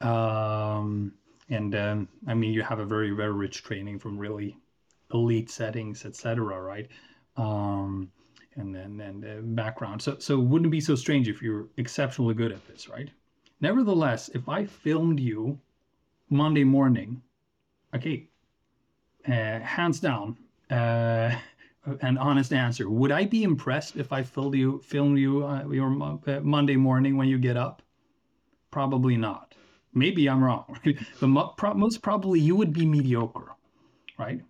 [0.00, 1.12] Um,
[1.50, 4.56] and um, I mean, you have a very very rich training from really
[5.12, 6.60] elite settings, etc.
[6.60, 6.88] Right?
[7.36, 8.10] Um,
[8.56, 10.02] and then and uh, background.
[10.02, 13.10] So so it wouldn't be so strange if you're exceptionally good at this, right?
[13.64, 15.58] Nevertheless, if I filmed you
[16.28, 17.22] Monday morning,
[17.94, 18.28] okay,
[19.26, 20.36] uh, hands down,
[20.70, 21.34] uh,
[22.02, 22.90] an honest answer.
[22.90, 27.16] Would I be impressed if I filmed you filmed you uh, your uh, Monday morning
[27.16, 27.80] when you get up?
[28.70, 29.54] Probably not.
[29.94, 30.78] Maybe I'm wrong,
[31.20, 33.56] but mo- pro- most probably you would be mediocre,
[34.18, 34.42] right?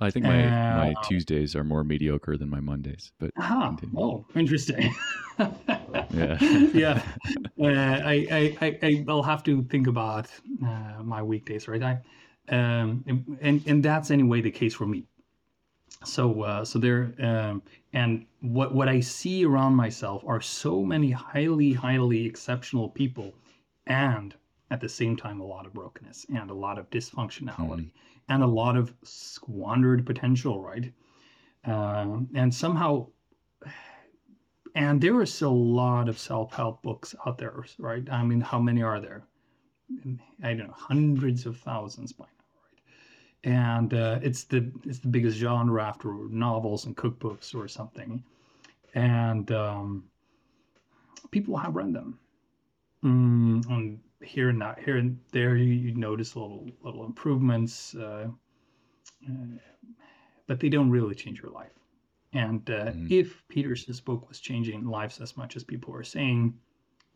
[0.00, 0.42] I think my
[0.74, 3.98] my Uh, tuesdays are more mediocre than my mondays but continue.
[3.98, 4.94] oh, interesting.
[6.12, 6.38] Yeah.
[6.74, 7.02] yeah.
[7.58, 10.28] Uh, I, I, I, I- I'll have to think about
[10.64, 11.82] uh, my weekdays, right?
[11.82, 11.98] I,
[12.48, 13.04] um,
[13.40, 15.06] and and that's anyway the case for me.
[16.04, 21.10] So uh, so there, um, and what what I see around myself are so many
[21.10, 23.34] highly highly exceptional people,
[23.86, 24.34] and
[24.70, 27.90] at the same time a lot of brokenness and a lot of dysfunctionality
[28.30, 30.90] and a lot of squandered potential, right?
[31.64, 33.08] Um, and somehow
[34.74, 38.08] and there is a lot of self-help books out there right?
[38.10, 39.24] I mean how many are there?
[40.42, 43.52] I don't know hundreds of thousands by now right?
[43.52, 48.22] And uh, it's the it's the biggest genre after novels and cookbooks or something.
[48.94, 50.04] And um,
[51.30, 52.18] people have read them.
[53.04, 58.26] Mm, and here and that here and there you, you notice little little improvements uh,
[59.28, 59.32] uh,
[60.46, 61.72] but they don't really change your life
[62.32, 63.10] and uh, Mhm.
[63.10, 66.54] if Peterson's book was changing lives as much as people were saying,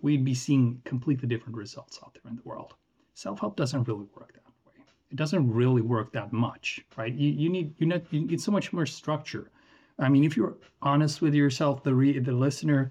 [0.00, 2.74] we'd be seeing completely different results out there in the world.
[3.14, 4.84] Self help doesn't really work that way.
[5.10, 7.14] It doesn't really work that much, right?
[7.14, 9.52] You, you need you need you need so much more structure.
[10.00, 12.90] I mean, if you're honest with yourself, the re- the listener,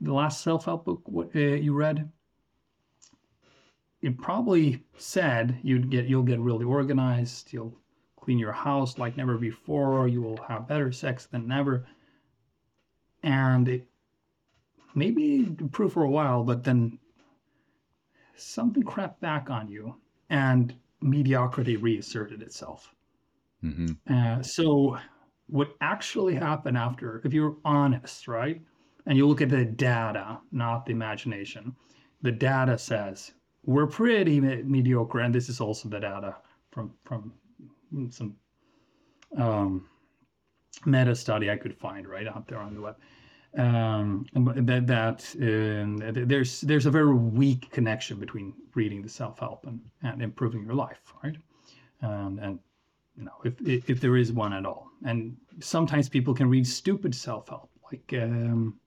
[0.00, 1.02] the last self help book
[1.34, 2.10] uh, you read,
[4.00, 7.52] it probably said you'd get you'll get really organized.
[7.52, 7.76] You'll
[8.16, 10.08] clean your house like never before.
[10.08, 11.86] You will have better sex than ever.
[13.22, 13.88] And it
[14.94, 16.98] maybe improve for a while, but then
[18.36, 19.94] something crept back on you
[20.30, 22.94] and mediocrity reasserted itself.
[23.60, 24.98] hmm Uh, so,
[25.46, 28.60] what actually happened after, if you're honest, right,
[29.06, 31.74] and you look at the data, not the imagination,
[32.22, 33.32] the data says
[33.64, 36.36] we're pretty me- mediocre, and this is also the data
[36.70, 37.32] from from
[38.10, 38.36] some
[39.36, 39.86] um,
[40.86, 42.96] meta study I could find right out there on the web.
[43.56, 49.80] um, that that uh, there's there's a very weak connection between reading the self-help and,
[50.02, 51.36] and improving your life, right?
[52.02, 52.58] Um, and
[53.16, 53.54] you know if
[53.88, 54.90] if there is one at all.
[55.04, 58.78] And sometimes people can read stupid self-help, like um,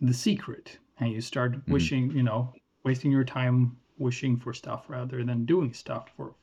[0.00, 1.72] The Secret, and you start mm.
[1.72, 2.52] wishing, you know,
[2.84, 6.34] wasting your time wishing for stuff rather than doing stuff for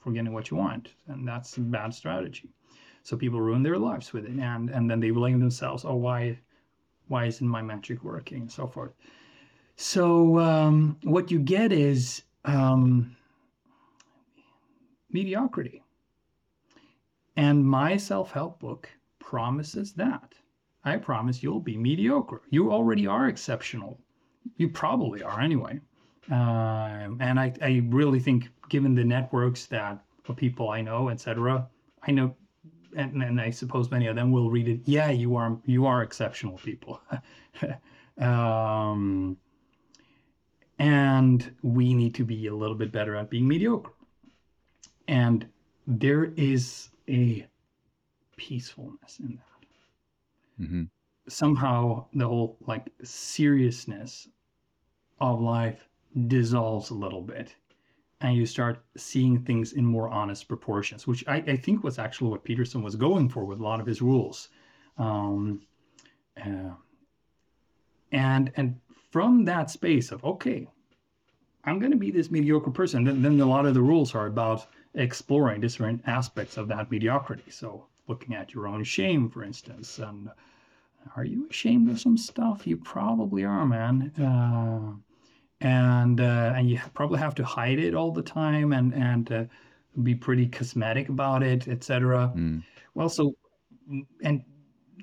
[0.00, 2.50] for getting what you want, and that's a bad strategy.
[3.04, 5.84] So people ruin their lives with it, and and then they blame themselves.
[5.84, 6.38] Oh, why,
[7.08, 8.92] why isn't my magic working, and so forth.
[9.76, 13.16] So um, what you get is um,
[15.10, 15.82] mediocrity,
[17.36, 18.88] and my self-help book
[19.20, 20.34] promises that.
[20.84, 22.42] I promise you'll be mediocre.
[22.50, 24.00] You already are exceptional.
[24.56, 25.80] You probably are anyway.
[26.30, 30.04] Um, and I, I really think, given the networks that
[30.36, 31.68] people I know, etc.,
[32.06, 32.34] I know
[32.96, 34.80] and, and I suppose many of them will read it.
[34.84, 37.00] Yeah, you are you are exceptional people,
[38.18, 39.36] um,
[40.78, 43.92] and we need to be a little bit better at being mediocre.
[45.08, 45.46] And
[45.86, 47.46] there is a
[48.36, 50.64] peacefulness in that.
[50.64, 50.82] Mm-hmm.
[51.28, 54.28] Somehow, the whole like seriousness
[55.20, 55.88] of life
[56.26, 57.54] dissolves a little bit
[58.22, 62.30] and you start seeing things in more honest proportions, which I, I think was actually
[62.30, 64.48] what Peterson was going for with a lot of his rules.
[64.96, 65.62] Um,
[66.40, 66.70] uh,
[68.12, 68.78] and and
[69.10, 70.68] from that space of okay,
[71.64, 73.04] I'm going to be this mediocre person.
[73.04, 77.50] Then, then a lot of the rules are about exploring different aspects of that mediocrity.
[77.50, 80.30] So looking at your own shame, for instance, and
[81.16, 82.66] are you ashamed of some stuff?
[82.66, 84.12] You probably are, man.
[84.20, 84.92] Uh,
[85.60, 89.44] and uh, and you probably have to hide it all the time and and uh,
[90.02, 92.32] be pretty cosmetic about it, etc.
[92.36, 92.62] Mm.
[92.94, 93.34] Well, so
[94.22, 94.42] and,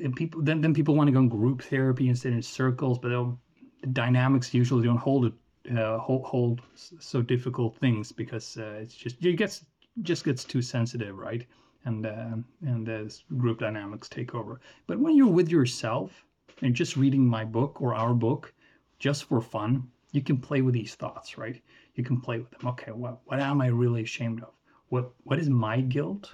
[0.02, 3.00] and people then then people want to go in group therapy and sit in circles,
[3.00, 5.34] but the dynamics usually don't hold it
[5.78, 9.66] uh, hold, hold so difficult things because uh, it's just it gets
[10.02, 11.46] just gets too sensitive, right?
[11.86, 14.60] And uh, and the group dynamics take over.
[14.86, 16.26] But when you're with yourself
[16.62, 18.54] and just reading my book or our book
[19.00, 21.62] just for fun, you can play with these thoughts, right?
[21.96, 22.68] You can play with them.
[22.68, 24.52] Okay, what what am I really ashamed of?
[24.90, 26.34] What what is my guilt?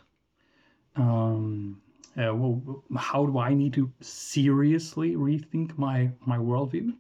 [0.96, 1.82] Um,
[2.18, 6.96] uh, well, how do I need to seriously rethink my my worldview?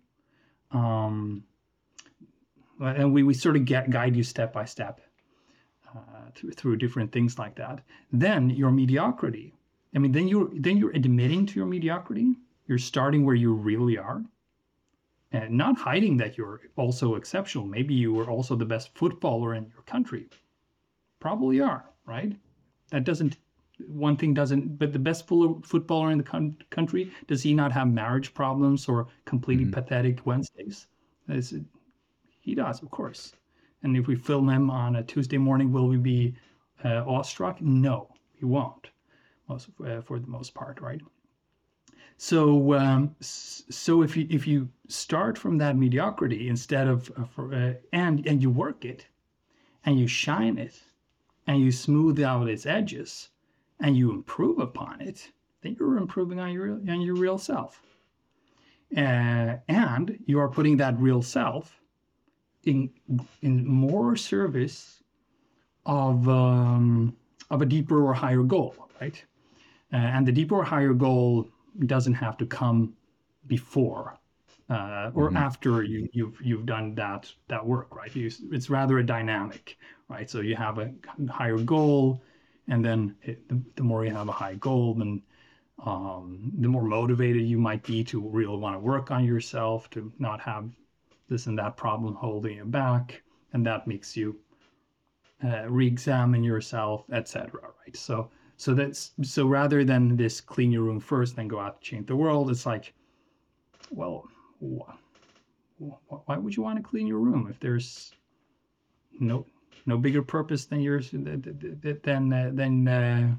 [0.71, 1.43] Um,
[2.79, 4.99] and we, we sort of get, guide you step by step
[5.95, 7.81] uh, through, through different things like that.
[8.11, 9.53] Then your mediocrity.
[9.95, 12.35] I mean, then you're then you're admitting to your mediocrity.
[12.67, 14.23] You're starting where you really are
[15.31, 17.65] and not hiding that you're also exceptional.
[17.65, 20.29] Maybe you were also the best footballer in your country.
[21.19, 22.35] Probably are, right?
[22.91, 23.37] That doesn't,
[23.87, 27.87] one thing doesn't, but the best footballer in the con- country, does he not have
[27.87, 29.73] marriage problems or completely mm-hmm.
[29.73, 30.87] pathetic Wednesdays?
[31.27, 31.63] It,
[32.39, 33.33] he does, of course.
[33.85, 36.35] And if we film them on a Tuesday morning, will we be
[36.83, 37.61] uh, awestruck?
[37.61, 38.09] No,
[38.41, 38.89] we won't,
[39.47, 40.99] most, uh, for the most part, right?
[42.17, 48.25] So, um, so if you if you start from that mediocrity instead of uh, and
[48.25, 49.05] and you work it,
[49.85, 50.81] and you shine it,
[51.45, 53.29] and you smooth out its edges,
[53.79, 57.83] and you improve upon it, then you're improving on your on your real self.
[58.97, 61.79] Uh, and you are putting that real self
[62.65, 62.89] in
[63.41, 65.03] in more service
[65.85, 67.15] of um,
[67.49, 69.23] of a deeper or higher goal, right?
[69.93, 71.47] Uh, and the deeper or higher goal
[71.85, 72.93] doesn't have to come
[73.47, 74.17] before
[74.69, 75.37] uh, or mm-hmm.
[75.37, 78.13] after you, you've you've done that that work, right?
[78.15, 79.77] You, it's rather a dynamic,
[80.09, 80.29] right?
[80.29, 80.91] So you have a
[81.29, 82.23] higher goal,
[82.67, 85.21] and then it, the, the, more you have a high goal, then
[85.85, 90.11] um, the more motivated you might be to really want to work on yourself, to
[90.17, 90.67] not have
[91.29, 93.21] this and that problem holding you back,
[93.53, 94.35] and that makes you
[95.43, 97.61] uh, re-examine yourself, etc.
[97.85, 97.95] Right?
[97.95, 101.89] So so that's so rather than this clean your room first, then go out to
[101.89, 102.93] change the world, it's like,
[103.89, 104.27] well,
[104.59, 104.89] wh-
[105.77, 108.13] why would you want to clean your room if there's
[109.19, 109.45] no
[109.85, 113.35] no bigger purpose than yours than uh, than uh,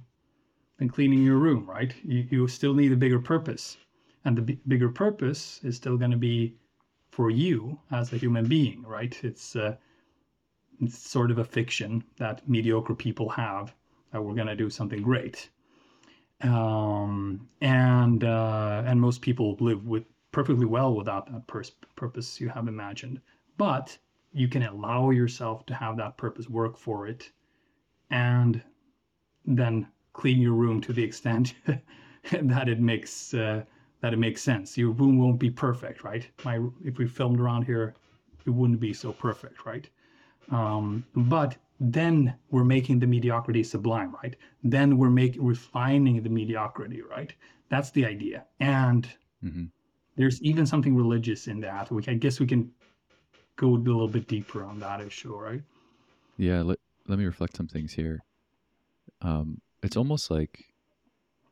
[0.78, 1.94] than cleaning your room, right?
[2.04, 3.78] You, you still need a bigger purpose,
[4.24, 6.54] and the b- bigger purpose is still going to be
[7.16, 9.18] for you as a human being, right?
[9.24, 9.76] It's uh,
[10.82, 13.74] it's sort of a fiction that mediocre people have
[14.10, 15.48] that we're going to do something great.
[16.42, 22.50] Um, and uh, and most people live with perfectly well without that pers- purpose you
[22.50, 23.22] have imagined.
[23.56, 23.96] But
[24.34, 27.30] you can allow yourself to have that purpose work for it,
[28.10, 28.62] and
[29.46, 31.54] then clean your room to the extent
[32.30, 33.64] that it makes uh,
[34.00, 34.76] that it makes sense.
[34.76, 36.26] Your room won't be perfect, right?
[36.44, 37.94] My if we filmed around here,
[38.44, 39.88] it wouldn't be so perfect, right?
[40.50, 44.36] Um, but then we're making the mediocrity sublime, right?
[44.62, 47.32] Then we're making refining the mediocrity, right?
[47.68, 48.44] That's the idea.
[48.60, 49.08] And
[49.44, 49.64] mm-hmm.
[50.16, 51.90] there's even something religious in that.
[51.90, 52.70] We I guess we can
[53.56, 55.62] go a little bit deeper on that issue, right?
[56.36, 56.78] Yeah, let
[57.08, 58.20] let me reflect some things here.
[59.22, 60.64] Um, it's almost like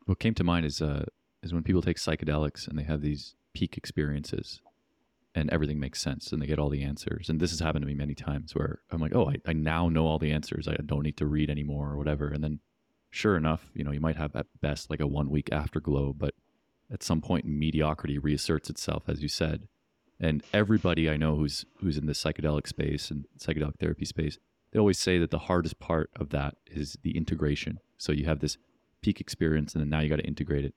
[0.04, 1.04] what came to mind is uh
[1.44, 4.60] is when people take psychedelics and they have these peak experiences
[5.34, 7.28] and everything makes sense and they get all the answers.
[7.28, 9.88] And this has happened to me many times where I'm like, oh, I, I now
[9.88, 10.68] know all the answers.
[10.68, 12.28] I don't need to read anymore or whatever.
[12.28, 12.60] And then
[13.10, 16.34] sure enough, you know, you might have at best like a one week afterglow, but
[16.92, 19.68] at some point mediocrity reasserts itself, as you said.
[20.20, 24.38] And everybody I know who's who's in the psychedelic space and psychedelic therapy space,
[24.70, 27.78] they always say that the hardest part of that is the integration.
[27.98, 28.56] So you have this
[29.00, 30.74] peak experience and then now you got to integrate it.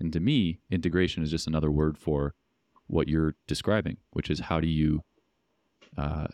[0.00, 2.34] And to me, integration is just another word for
[2.86, 5.02] what you're describing, which is how do you
[5.96, 6.26] uh,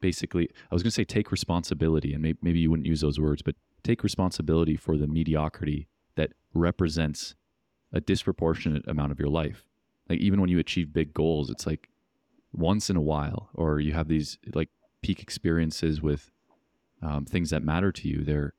[0.00, 3.20] basically, I was going to say take responsibility, and maybe, maybe you wouldn't use those
[3.20, 7.34] words, but take responsibility for the mediocrity that represents
[7.92, 9.66] a disproportionate amount of your life.
[10.08, 11.88] Like even when you achieve big goals, it's like
[12.52, 14.68] once in a while, or you have these like
[15.02, 16.30] peak experiences with
[17.02, 18.24] um, things that matter to you.
[18.24, 18.54] They're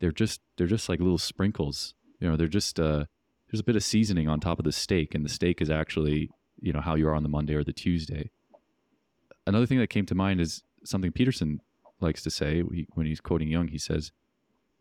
[0.00, 1.94] they're just they're just like little sprinkles.
[2.20, 3.06] You know, they're just uh,
[3.54, 6.28] there's a bit of seasoning on top of the steak, and the steak is actually
[6.60, 8.28] you know how you are on the Monday or the Tuesday.
[9.46, 11.60] Another thing that came to mind is something Peterson
[12.00, 13.68] likes to say when he's quoting Jung.
[13.68, 14.10] He says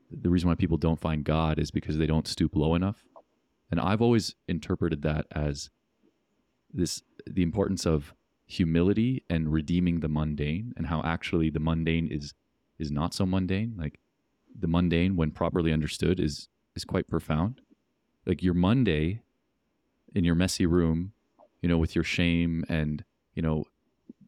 [0.10, 3.04] the reason why people don't find God is because they don't stoop low enough,
[3.70, 5.70] and I've always interpreted that as
[6.74, 8.16] this the importance of
[8.48, 12.34] humility and redeeming the mundane, and how actually the mundane is
[12.80, 13.76] is not so mundane.
[13.78, 14.00] Like
[14.60, 17.62] the mundane, when properly understood, is is quite profound
[18.26, 19.22] like your Monday
[20.14, 21.14] in your messy room,
[21.62, 23.04] you know, with your shame and,
[23.34, 23.66] you know,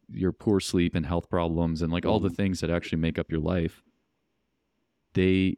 [0.08, 2.36] your poor sleep and health problems and like all the mm-hmm.
[2.36, 3.82] things that actually make up your life,
[5.14, 5.56] they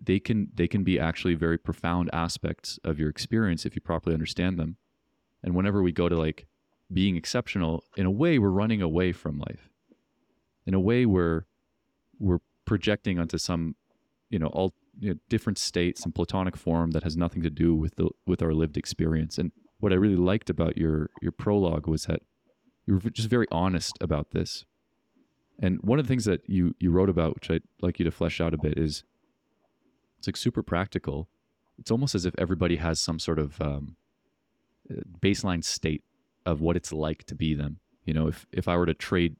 [0.00, 4.14] they can they can be actually very profound aspects of your experience if you properly
[4.14, 4.76] understand them.
[5.42, 6.46] And whenever we go to like
[6.92, 9.68] being exceptional, in a way we're running away from life.
[10.66, 11.44] In a way we're
[12.18, 13.76] we're projecting onto some,
[14.30, 17.74] you know, all you know, different states and platonic form that has nothing to do
[17.74, 19.38] with the with our lived experience.
[19.38, 22.20] And what I really liked about your your prologue was that
[22.86, 24.64] you were just very honest about this.
[25.60, 28.10] And one of the things that you you wrote about, which I'd like you to
[28.10, 29.04] flesh out a bit, is
[30.18, 31.28] it's like super practical.
[31.78, 33.96] It's almost as if everybody has some sort of um,
[35.20, 36.04] baseline state
[36.46, 37.78] of what it's like to be them.
[38.04, 39.36] You know, if if I were to trade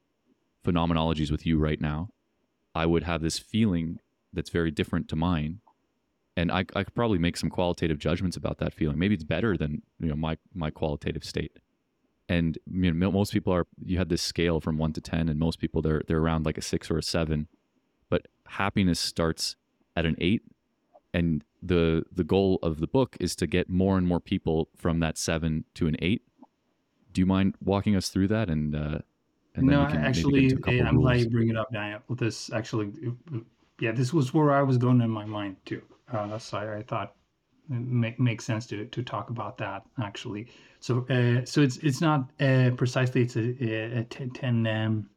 [0.64, 2.08] phenomenologies with you right now,
[2.74, 3.98] I would have this feeling
[4.34, 5.60] that's very different to mine.
[6.36, 8.98] And I, I could probably make some qualitative judgments about that feeling.
[8.98, 11.58] Maybe it's better than you know my my qualitative state.
[12.28, 15.38] And you know, most people are you had this scale from 1 to 10 and
[15.38, 17.48] most people they're they're around like a 6 or a 7
[18.08, 19.56] but happiness starts
[19.94, 20.42] at an 8
[21.12, 25.00] and the the goal of the book is to get more and more people from
[25.00, 26.22] that 7 to an 8
[27.14, 28.50] do you mind walking us through that?
[28.50, 28.98] And uh
[29.56, 32.00] and no, actually, I'm glad you bring it up, Daniel.
[32.10, 32.90] This actually
[33.80, 35.82] yeah, this was where I was going in my mind too.
[36.12, 37.14] Uh, so I, I thought
[37.70, 40.48] it make, makes sense to to talk about that actually.
[40.80, 45.08] So uh, so it's it's not uh, precisely it's a, a 10, 10, um,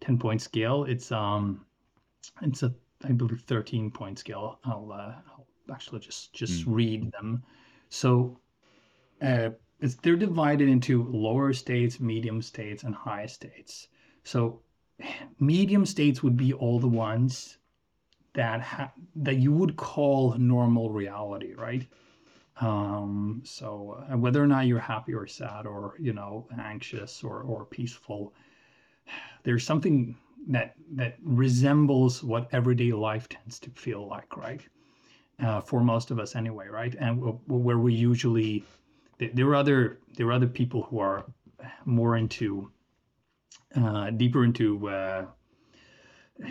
[0.00, 0.84] 10 point scale.
[0.84, 1.64] It's um
[2.42, 2.72] it's a
[3.04, 4.58] I believe 13 point scale.
[4.64, 6.74] I'll, uh, I'll actually just just mm.
[6.74, 7.42] read them.
[7.88, 8.38] So
[9.22, 9.50] uh,
[9.80, 13.88] it's, they're divided into lower states, medium states, and high states.
[14.24, 14.60] So
[15.40, 17.58] medium states would be all the ones
[18.36, 21.86] that ha- that you would call normal reality, right?
[22.60, 27.40] Um, so uh, whether or not you're happy or sad or you know anxious or
[27.42, 28.34] or peaceful,
[29.42, 30.16] there's something
[30.48, 34.60] that that resembles what everyday life tends to feel like, right?
[35.42, 36.94] Uh, for most of us anyway, right?
[36.98, 38.64] And w- where we usually
[39.18, 41.24] there are other there are other people who are
[41.86, 42.70] more into
[43.74, 45.26] uh, deeper into uh,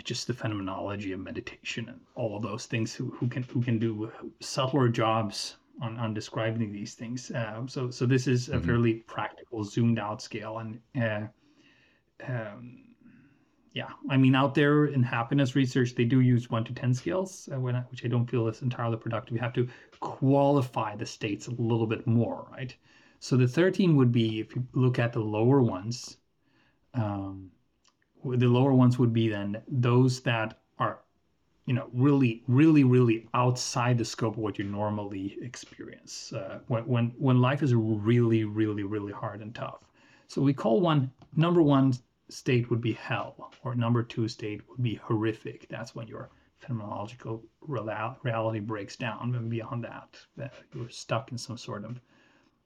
[0.02, 3.78] just the phenomenology of meditation and all of those things who, who can who can
[3.78, 4.10] do
[4.40, 7.30] subtler jobs on, on describing these things.
[7.30, 8.66] Uh, so so this is a mm-hmm.
[8.66, 11.26] fairly practical, zoomed out scale, and uh,
[12.26, 12.78] um,
[13.72, 17.48] yeah, I mean out there in happiness research, they do use one to ten scales,
[17.52, 19.34] uh, when, which I don't feel is entirely productive.
[19.34, 19.68] You have to
[20.00, 22.74] qualify the states a little bit more, right?
[23.20, 26.16] So the thirteen would be if you look at the lower ones.
[26.94, 27.50] Um,
[28.24, 31.00] the lower ones would be then those that are
[31.66, 36.86] you know really really really outside the scope of what you normally experience uh, when,
[36.86, 39.80] when when life is really really really hard and tough.
[40.28, 41.94] So we call one number one
[42.28, 45.68] state would be hell or number two state would be horrific.
[45.68, 50.16] That's when your phenomenological reality breaks down and beyond that
[50.74, 52.00] you're stuck in some sort of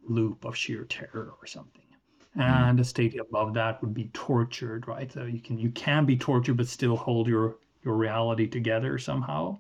[0.09, 1.90] loop of sheer terror or something
[2.37, 5.11] and a state above that would be tortured right?
[5.13, 9.59] So you can you can be tortured but still hold your your reality together somehow.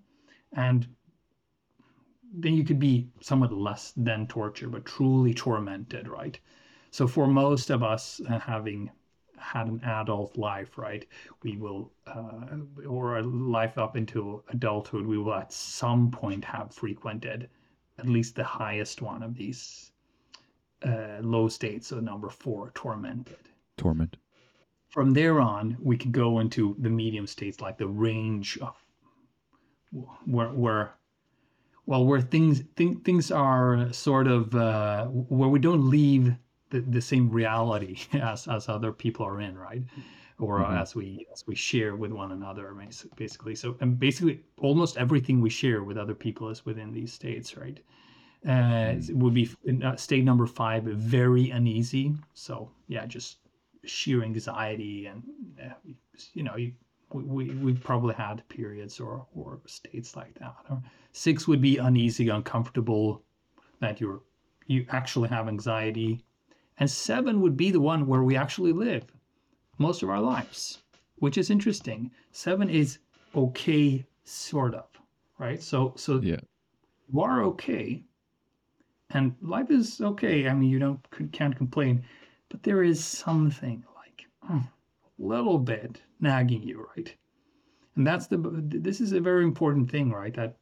[0.52, 0.86] And
[2.32, 6.38] then you could be somewhat less than torture but truly tormented right?
[6.92, 8.90] So for most of us uh, having
[9.40, 11.06] had an adult life right
[11.42, 16.74] we will uh, or a life up into adulthood we will at some point have
[16.74, 17.48] frequented
[17.98, 19.92] at least the highest one of these
[20.84, 24.16] uh, low states so number four tormented torment
[24.90, 28.76] from there on, we could go into the medium states, like the range of
[30.26, 30.94] where, where
[31.86, 36.34] well, where things th- things are sort of uh, where we don't leave
[36.70, 39.82] the, the same reality as as other people are in, right?
[40.38, 40.76] Or mm-hmm.
[40.76, 42.74] as we as we share with one another,
[43.16, 43.54] basically.
[43.54, 47.78] So, and basically, almost everything we share with other people is within these states, right?
[48.46, 49.18] Uh, mm-hmm.
[49.18, 49.50] would be
[49.84, 52.14] uh, state number five, very uneasy.
[52.32, 53.36] So, yeah, just
[53.84, 55.22] sheer anxiety and
[55.62, 55.74] uh,
[56.34, 56.72] you know you,
[57.12, 60.54] we, we probably had periods or, or states like that.
[61.12, 63.22] Six would be uneasy uncomfortable
[63.80, 64.22] that you're
[64.66, 66.24] you actually have anxiety.
[66.78, 69.04] And seven would be the one where we actually live
[69.78, 70.78] most of our lives
[71.16, 72.10] which is interesting.
[72.32, 72.98] Seven is
[73.36, 74.86] okay sort of
[75.40, 75.62] right?
[75.62, 76.36] So so yeah.
[77.12, 78.02] you are okay
[79.10, 81.00] and life is okay i mean you don't
[81.32, 82.02] can't complain
[82.50, 84.58] but there is something like a hmm,
[85.18, 87.14] little bit nagging you, right?
[87.94, 90.34] And that's the this is a very important thing, right?
[90.34, 90.58] That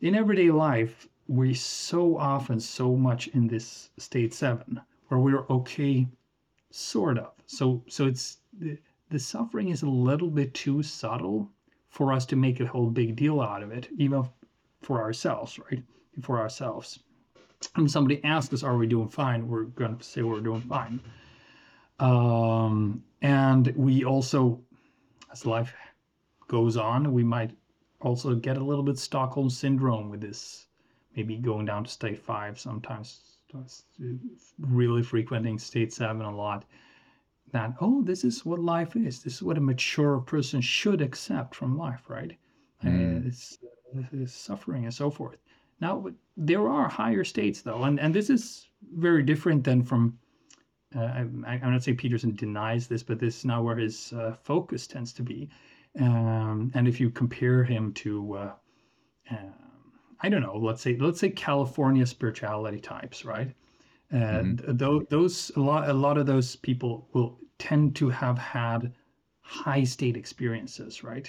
[0.00, 6.06] in everyday life, we so often so much in this state seven where we're okay,
[6.70, 7.32] sort of.
[7.46, 8.78] So so it's the,
[9.10, 11.50] the suffering is a little bit too subtle
[11.88, 14.24] for us to make a whole big deal out of it, even
[14.82, 15.82] for ourselves, right?
[16.22, 17.00] For ourselves
[17.74, 21.00] when somebody asks us, "Are we doing fine?" We're going to say we're doing fine.
[21.98, 24.60] Um, and we also,
[25.32, 25.72] as life
[26.46, 27.50] goes on, we might
[28.00, 30.66] also get a little bit Stockholm syndrome with this,
[31.16, 33.38] maybe going down to state five sometimes,
[34.60, 36.64] really frequenting state seven a lot.
[37.50, 39.22] That oh, this is what life is.
[39.22, 42.36] This is what a mature person should accept from life, right?
[42.84, 43.24] Mm.
[43.24, 43.58] Uh, it's,
[44.12, 45.38] it's suffering and so forth.
[45.80, 46.06] Now,
[46.36, 50.18] there are higher states, though, and, and this is very different than from.
[50.96, 51.20] Uh, I,
[51.62, 55.12] I'm not saying Peterson denies this, but this is now where his uh, focus tends
[55.14, 55.50] to be.
[56.00, 58.52] Um, and if you compare him to, uh,
[59.30, 59.54] um,
[60.20, 63.54] I don't know, let's say let's say California spirituality types, right?
[64.10, 64.76] And mm-hmm.
[64.78, 68.94] th- those a lot a lot of those people will tend to have had
[69.42, 71.28] high state experiences, right?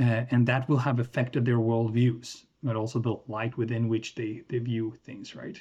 [0.00, 4.42] Uh, and that will have affected their worldviews but also the light within which they,
[4.48, 5.60] they view things, right?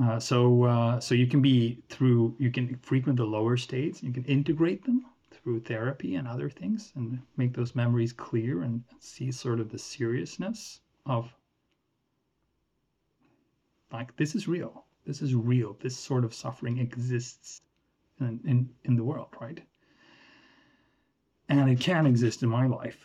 [0.00, 4.02] Uh, so uh, so you can be through you can frequent the lower states.
[4.02, 8.84] You can integrate them through therapy and other things, and make those memories clear and
[9.00, 11.32] see sort of the seriousness of
[13.90, 14.84] like this is real.
[15.04, 15.76] This is real.
[15.80, 17.62] This sort of suffering exists
[18.20, 19.60] in in, in the world, right?
[21.48, 23.04] And it can exist in my life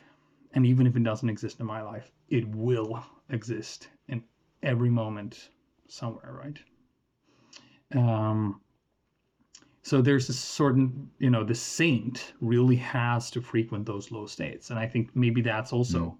[0.53, 4.23] and even if it doesn't exist in my life, it will exist in
[4.61, 5.49] every moment
[5.87, 6.59] somewhere, right?
[7.95, 8.61] Um,
[9.81, 14.69] so there's a certain, you know, the saint really has to frequent those low states,
[14.69, 16.17] and I think maybe that's also mm.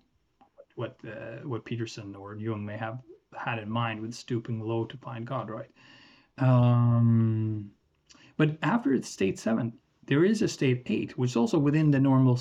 [0.76, 3.00] what uh, what Peterson or Jung may have
[3.36, 5.72] had in mind with stooping low to find God, right?
[6.40, 7.72] Um,
[8.38, 9.74] but after it's state seven,
[10.06, 12.36] there is a state eight, which is also within the normal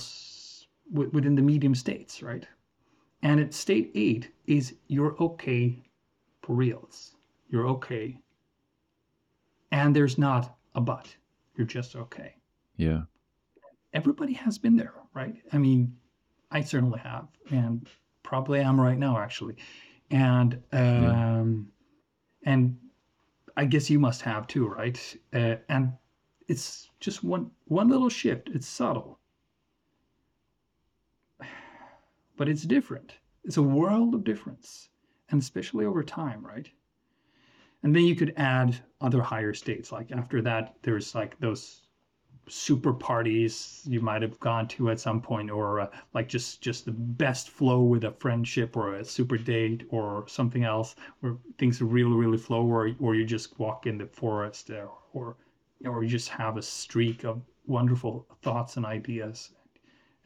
[0.93, 2.47] within the medium states, right?
[3.23, 5.83] And at state eight is you're okay
[6.43, 7.17] for reals.
[7.49, 8.19] You're okay.
[9.71, 11.15] And there's not a but.
[11.57, 12.35] You're just okay.
[12.77, 13.03] Yeah.
[13.95, 15.37] Everybody has been there, right?
[15.53, 15.97] I mean,
[16.51, 17.89] I certainly have, and
[18.23, 19.57] probably am right now, actually.
[20.11, 21.69] And um,
[22.43, 22.53] yeah.
[22.53, 22.79] and
[23.57, 25.17] I guess you must have too, right?
[25.33, 25.93] Uh, and
[26.49, 28.51] it's just one one little shift.
[28.55, 29.19] It's subtle,
[32.37, 33.15] but it's different.
[33.45, 34.89] It's a world of difference,
[35.31, 36.71] and especially over time, right?
[37.83, 39.91] And then you could add other higher states.
[39.91, 41.83] Like after that, there's like those
[42.49, 46.85] super parties you might have gone to at some point or uh, like just just
[46.85, 51.81] the best flow with a friendship or a super date or something else where things
[51.81, 55.37] really really flow or or you just walk in the forest or or,
[55.85, 59.51] or you just have a streak of wonderful thoughts and ideas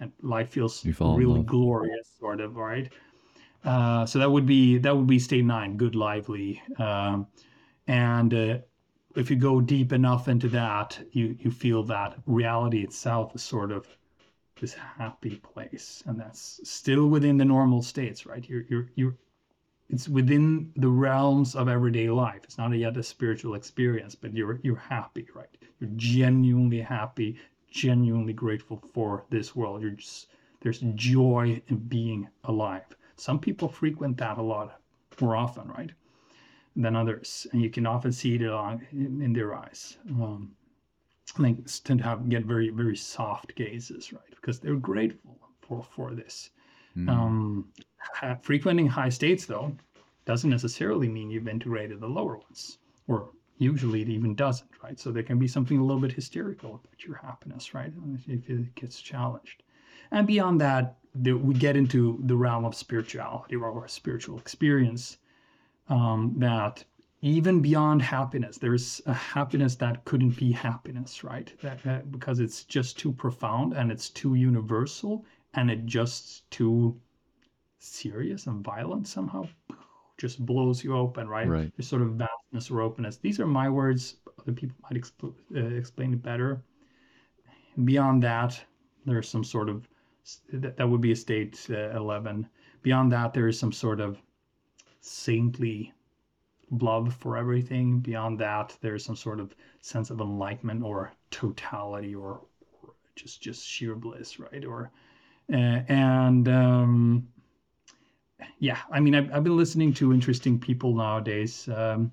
[0.01, 0.85] and life feels
[1.19, 2.93] really glorious sort of right
[3.65, 7.27] uh, so that would be that would be state nine good lively um,
[7.89, 8.59] and uh,
[9.17, 13.73] if you go deep enough into that, you you feel that reality itself is sort
[13.73, 13.87] of
[14.61, 18.47] this happy place, and that's still within the normal states, right?
[18.49, 19.17] You're you're you're
[19.89, 22.41] it's within the realms of everyday life.
[22.45, 25.57] It's not yet a spiritual experience, but you're you're happy, right?
[25.81, 27.39] You're genuinely happy,
[27.77, 29.83] genuinely grateful for this world.
[29.83, 30.29] You're just
[30.61, 32.85] there's joy in being alive.
[33.16, 34.81] Some people frequent that a lot
[35.20, 35.93] more often, right?
[36.77, 39.97] than others, and you can often see it in, in their eyes.
[40.11, 40.53] Um,
[41.39, 41.55] they
[41.85, 44.31] tend to have get very very soft gazes, right?
[44.31, 46.51] Because they're grateful for for this.
[46.97, 47.09] Mm.
[47.09, 47.68] Um,
[48.43, 49.72] frequenting high states though
[50.24, 54.99] doesn't necessarily mean you've integrated the lower ones, or usually it even doesn't, right?
[54.99, 57.93] So there can be something a little bit hysterical about your happiness, right?
[58.27, 59.63] If it gets challenged.
[60.11, 65.19] And beyond that, we get into the realm of spirituality or spiritual experience
[65.89, 66.85] um, that
[67.23, 71.53] even beyond happiness, there's a happiness that couldn't be happiness, right?
[71.63, 77.01] That, that, because it's just too profound and it's too universal and it just too
[77.79, 79.49] serious and violent somehow
[80.19, 81.49] just blows you open, right?
[81.49, 81.73] Right.
[81.77, 82.19] There's sort of
[82.55, 83.17] openness.
[83.17, 84.17] These are my words.
[84.41, 86.63] Other people might expl- uh, explain it better.
[87.85, 88.63] Beyond that,
[89.05, 89.89] there's some sort of
[90.53, 92.49] that, that would be a state uh, 11.
[92.83, 94.19] Beyond that, there is some sort of
[95.01, 95.93] saintly
[96.71, 98.01] love for everything.
[98.01, 102.41] Beyond that, there's some sort of sense of enlightenment or totality or,
[102.83, 104.65] or just just sheer bliss, right?
[104.65, 104.91] Or
[105.53, 107.29] uh, and um,
[108.59, 111.69] yeah, I mean, I've, I've been listening to interesting people nowadays.
[111.69, 112.13] Um,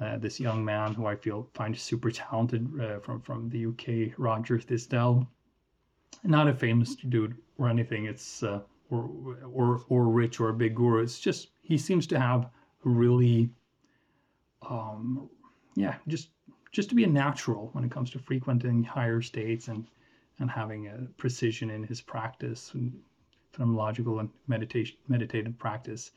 [0.00, 4.18] uh, this young man who I feel find super talented uh, from from the UK,
[4.18, 5.26] Roger Thisdell.
[6.22, 8.04] Not a famous dude or anything.
[8.04, 11.02] It's uh, or or or rich or a big guru.
[11.02, 12.50] It's just he seems to have
[12.84, 13.50] really,
[14.68, 15.30] um,
[15.74, 16.28] yeah, just
[16.72, 19.86] just to be a natural when it comes to frequenting higher states and
[20.38, 22.92] and having a precision in his practice and
[23.54, 26.12] phenomenological and meditation meditative practice.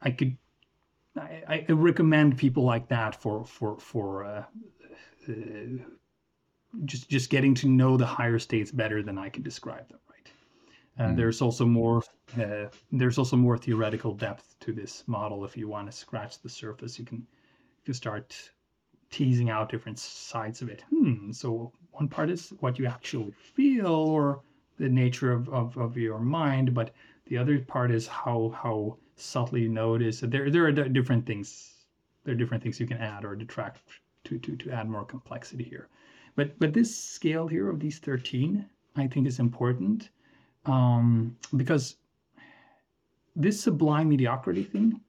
[0.00, 0.36] I could
[1.18, 4.44] I, I recommend people like that for for for uh,
[5.28, 5.32] uh,
[6.84, 9.98] just just getting to know the higher states better than I can describe them.
[10.98, 11.16] Uh, mm.
[11.16, 12.02] There's also more
[12.40, 15.44] uh, there's also more theoretical depth to this model.
[15.44, 18.50] If you want to scratch the surface, you can you can start
[19.10, 20.84] teasing out different sides of it.
[20.90, 21.32] Hmm.
[21.32, 24.40] So one part is what you actually feel or
[24.78, 26.92] the nature of, of, of your mind, but
[27.26, 30.20] the other part is how how subtly notice.
[30.20, 31.74] There there are different things.
[32.24, 33.80] There are different things you can add or detract
[34.24, 35.88] to to to add more complexity here.
[36.34, 38.64] But but this scale here of these 13,
[38.96, 40.10] I think is important
[40.66, 41.96] um, because
[43.34, 45.00] this sublime mediocrity thing,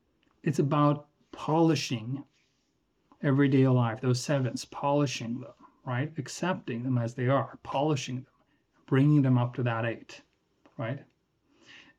[0.44, 2.24] it's about polishing
[3.24, 5.54] everyday life, those sevens, polishing them,
[5.86, 6.12] right?
[6.18, 8.28] Accepting them as they are, polishing them,
[8.86, 10.22] bringing them up to that eight,
[10.78, 11.00] right?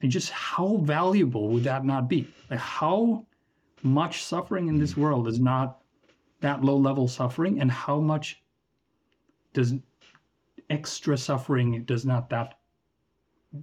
[0.01, 2.29] And just how valuable would that not be?
[2.51, 3.27] Like how
[3.83, 5.81] much suffering in this world is not
[6.41, 8.41] that low level suffering, and how much
[9.53, 9.75] does
[10.71, 12.59] extra suffering does not that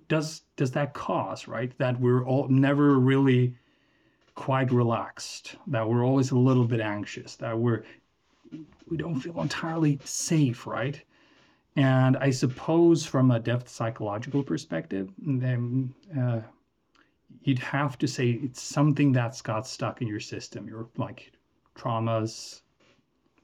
[0.07, 3.55] does does that cause right that we're all never really
[4.33, 7.83] quite relaxed that we're always a little bit anxious that we're
[8.89, 11.03] we don't feel entirely safe right
[11.75, 16.39] and i suppose from a depth psychological perspective then uh,
[17.45, 20.67] you'd have to say it's something that's got stuck in your system.
[20.67, 21.31] Your like
[21.75, 22.61] traumas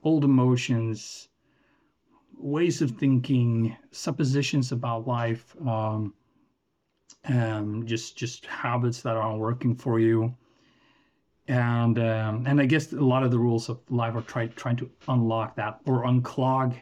[0.03, 1.27] old emotions
[2.37, 6.13] ways of thinking suppositions about life um,
[7.25, 10.35] um, just just habits that aren't working for you.
[11.47, 14.77] And um, and I guess a lot of the rules of life are try, trying
[14.77, 16.75] to unlock that or unclog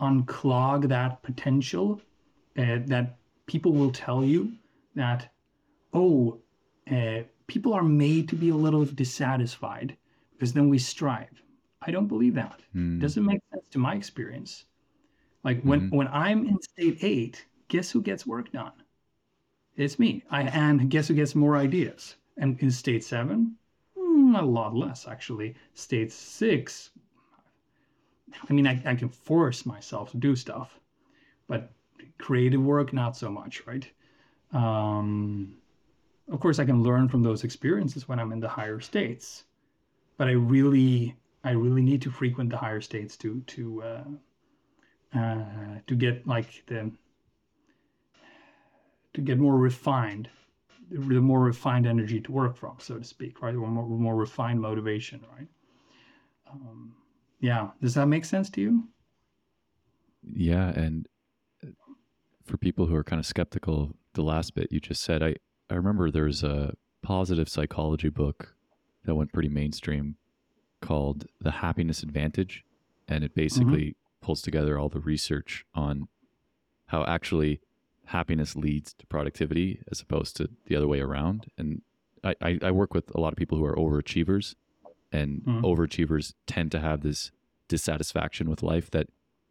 [0.00, 2.00] unclog that potential
[2.58, 4.52] uh, that people will tell you
[4.94, 5.32] that
[5.92, 6.38] oh
[6.90, 9.96] uh, people are made to be a little dissatisfied
[10.32, 11.42] because then we strive
[11.82, 13.00] i don't believe that mm.
[13.00, 14.64] doesn't make sense to my experience
[15.44, 15.96] like when mm-hmm.
[15.96, 18.72] when i'm in state 8 guess who gets work done
[19.80, 20.22] it's me.
[20.30, 22.16] I, and guess who gets more ideas?
[22.36, 23.56] And in state seven,
[23.96, 25.54] mm, a lot less actually.
[25.74, 26.90] State six,
[28.48, 30.78] I mean, I, I can force myself to do stuff,
[31.48, 31.70] but
[32.18, 33.86] creative work, not so much, right?
[34.52, 35.56] Um,
[36.30, 39.44] of course, I can learn from those experiences when I'm in the higher states,
[40.16, 44.04] but I really, I really need to frequent the higher states to to uh,
[45.18, 45.44] uh,
[45.86, 46.92] to get like the
[49.14, 50.28] to get more refined,
[50.90, 53.54] the more refined energy to work from, so to speak, right?
[53.54, 55.48] Or more, more refined motivation, right?
[56.50, 56.94] Um,
[57.40, 58.84] yeah, does that make sense to you?
[60.22, 61.06] Yeah, and
[61.64, 61.70] uh,
[62.44, 65.36] for people who are kind of skeptical, the last bit you just said, I
[65.70, 68.54] I remember there's a positive psychology book
[69.04, 70.16] that went pretty mainstream
[70.82, 72.64] called The Happiness Advantage,
[73.08, 74.24] and it basically mm-hmm.
[74.26, 76.08] pulls together all the research on
[76.86, 77.60] how actually
[78.06, 81.46] happiness leads to productivity as opposed to the other way around.
[81.56, 81.82] And
[82.24, 84.56] I, I, I work with a lot of people who are overachievers,
[85.12, 85.64] and mm-hmm.
[85.64, 87.30] overachievers tend to have this
[87.68, 89.08] dissatisfaction with life that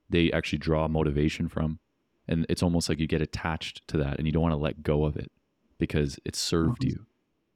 [0.09, 1.79] they actually draw motivation from.
[2.27, 4.83] And it's almost like you get attached to that and you don't want to let
[4.83, 5.31] go of it
[5.77, 6.89] because it served mm-hmm.
[6.89, 7.05] you.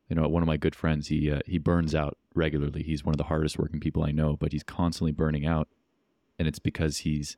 [0.10, 2.84] You know, one of my good friends, he uh, he burns out regularly.
[2.84, 5.70] He's one of the hardest working people I know, but he's constantly burning out,
[6.38, 7.38] and it's because he's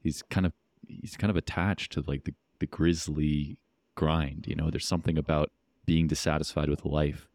[0.00, 0.52] he's kind of
[0.86, 3.58] he's kind of attached to like the the grisly
[3.94, 4.46] grind.
[4.48, 5.52] You know, there's something about
[5.84, 7.28] being dissatisfied with life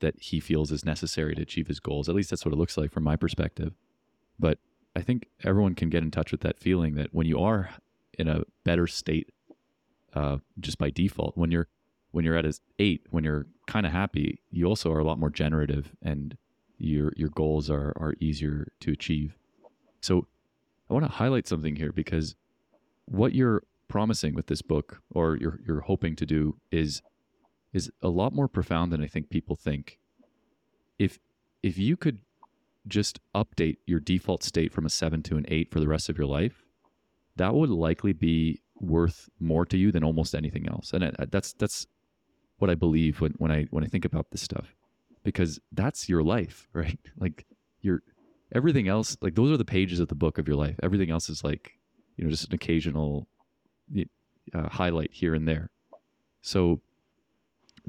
[0.00, 2.08] that he feels is necessary to achieve his goals.
[2.08, 3.74] At least that's what it looks like from my perspective.
[4.38, 4.58] But
[4.94, 7.70] I think everyone can get in touch with that feeling that when you are
[8.18, 9.30] in a better state,
[10.14, 11.68] uh, just by default, when you're
[12.10, 15.18] when you're at a eight, when you're kind of happy, you also are a lot
[15.18, 16.36] more generative, and
[16.78, 19.36] your your goals are are easier to achieve.
[20.00, 20.26] So
[20.88, 22.34] I want to highlight something here because
[23.04, 27.02] what you're promising with this book or you're you're hoping to do is
[27.72, 29.98] is a lot more profound than I think people think.
[30.98, 31.18] If
[31.62, 32.18] if you could
[32.86, 36.16] just update your default state from a 7 to an 8 for the rest of
[36.16, 36.64] your life,
[37.36, 40.92] that would likely be worth more to you than almost anything else.
[40.92, 41.86] And that's that's
[42.58, 44.74] what I believe when, when I when I think about this stuff.
[45.24, 46.98] Because that's your life, right?
[47.18, 47.46] Like
[47.80, 48.02] your
[48.54, 50.76] everything else, like those are the pages of the book of your life.
[50.82, 51.72] Everything else is like,
[52.16, 53.28] you know, just an occasional
[54.54, 55.70] uh, highlight here and there.
[56.40, 56.80] So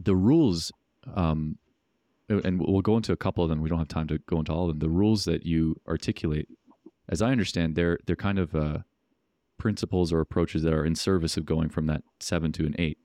[0.04, 0.72] the rules,
[1.16, 1.58] um,
[2.28, 3.62] and we'll go into a couple of them.
[3.62, 4.80] We don't have time to go into all of them.
[4.80, 6.48] The rules that you articulate,
[7.08, 8.80] as I understand, they're they're kind of uh,
[9.58, 12.98] principles or approaches that are in service of going from that seven to an eight.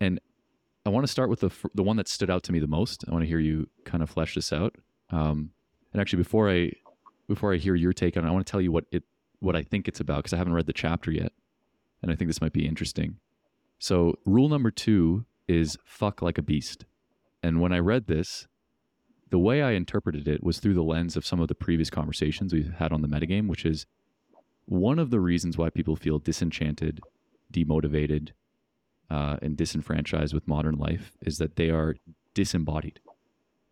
[0.00, 0.20] And
[0.84, 3.04] I want to start with the the one that stood out to me the most.
[3.08, 4.76] I want to hear you kind of flesh this out.
[5.10, 5.50] Um,
[5.92, 6.72] and actually, before I
[7.28, 9.04] before I hear your take on it, I want to tell you what it
[9.38, 11.32] what I think it's about because I haven't read the chapter yet
[12.02, 13.16] and I think this might be interesting.
[13.78, 16.84] So, rule number two is fuck like a beast.
[17.42, 18.46] And when I read this,
[19.30, 22.52] the way I interpreted it was through the lens of some of the previous conversations
[22.52, 23.86] we've had on the metagame, which is
[24.66, 27.00] one of the reasons why people feel disenchanted,
[27.52, 28.30] demotivated,
[29.10, 31.96] uh, and disenfranchised with modern life is that they are
[32.34, 33.00] disembodied.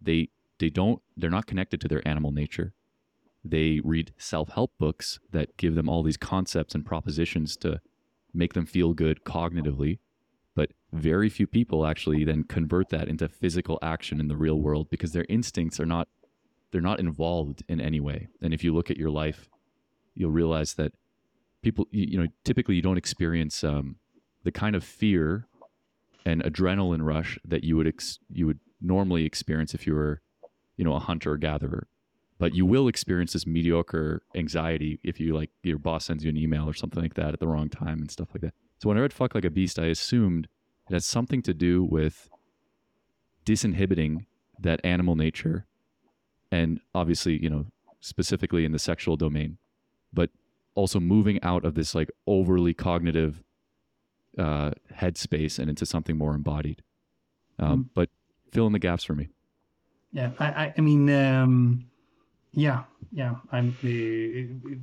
[0.01, 2.75] They they don't they're not connected to their animal nature.
[3.43, 7.81] They read self-help books that give them all these concepts and propositions to
[8.35, 9.99] make them feel good cognitively.
[10.55, 14.91] But very few people actually then convert that into physical action in the real world
[14.91, 16.09] because their instincts are not
[16.73, 18.29] they're not involved in any way.
[18.41, 19.49] And if you look at your life,
[20.15, 20.93] you'll realize that
[21.63, 23.97] people you, you know typically you don't experience um,
[24.45, 25.47] the kind of fear
[26.27, 30.21] and adrenaline rush that you would ex- you would normally experience if you were
[30.77, 31.87] you know a hunter gatherer
[32.41, 36.39] but you will experience this mediocre anxiety if you like your boss sends you an
[36.39, 38.55] email or something like that at the wrong time and stuff like that.
[38.81, 40.49] So when I read fuck like a beast, I assumed
[40.89, 42.31] it has something to do with
[43.45, 44.25] disinhibiting
[44.59, 45.67] that animal nature
[46.51, 47.67] and obviously, you know,
[48.01, 49.59] specifically in the sexual domain,
[50.15, 50.31] but
[50.75, 53.43] also moving out of this like overly cognitive
[54.39, 56.83] uh, headspace and into something more embodied.
[57.59, 58.09] Um, mm But
[58.51, 59.29] fill in the gaps for me.
[60.13, 61.85] Yeah, I, I mean, um,
[62.53, 63.37] yeah, yeah.
[63.53, 63.77] I'm.
[63.85, 64.75] Uh,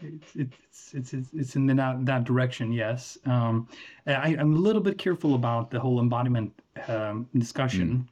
[0.00, 2.72] it's it's it's it's, it's in that that direction.
[2.72, 3.18] Yes.
[3.26, 3.68] Um,
[4.06, 6.52] I, I'm a little bit careful about the whole embodiment
[6.88, 8.08] um, discussion,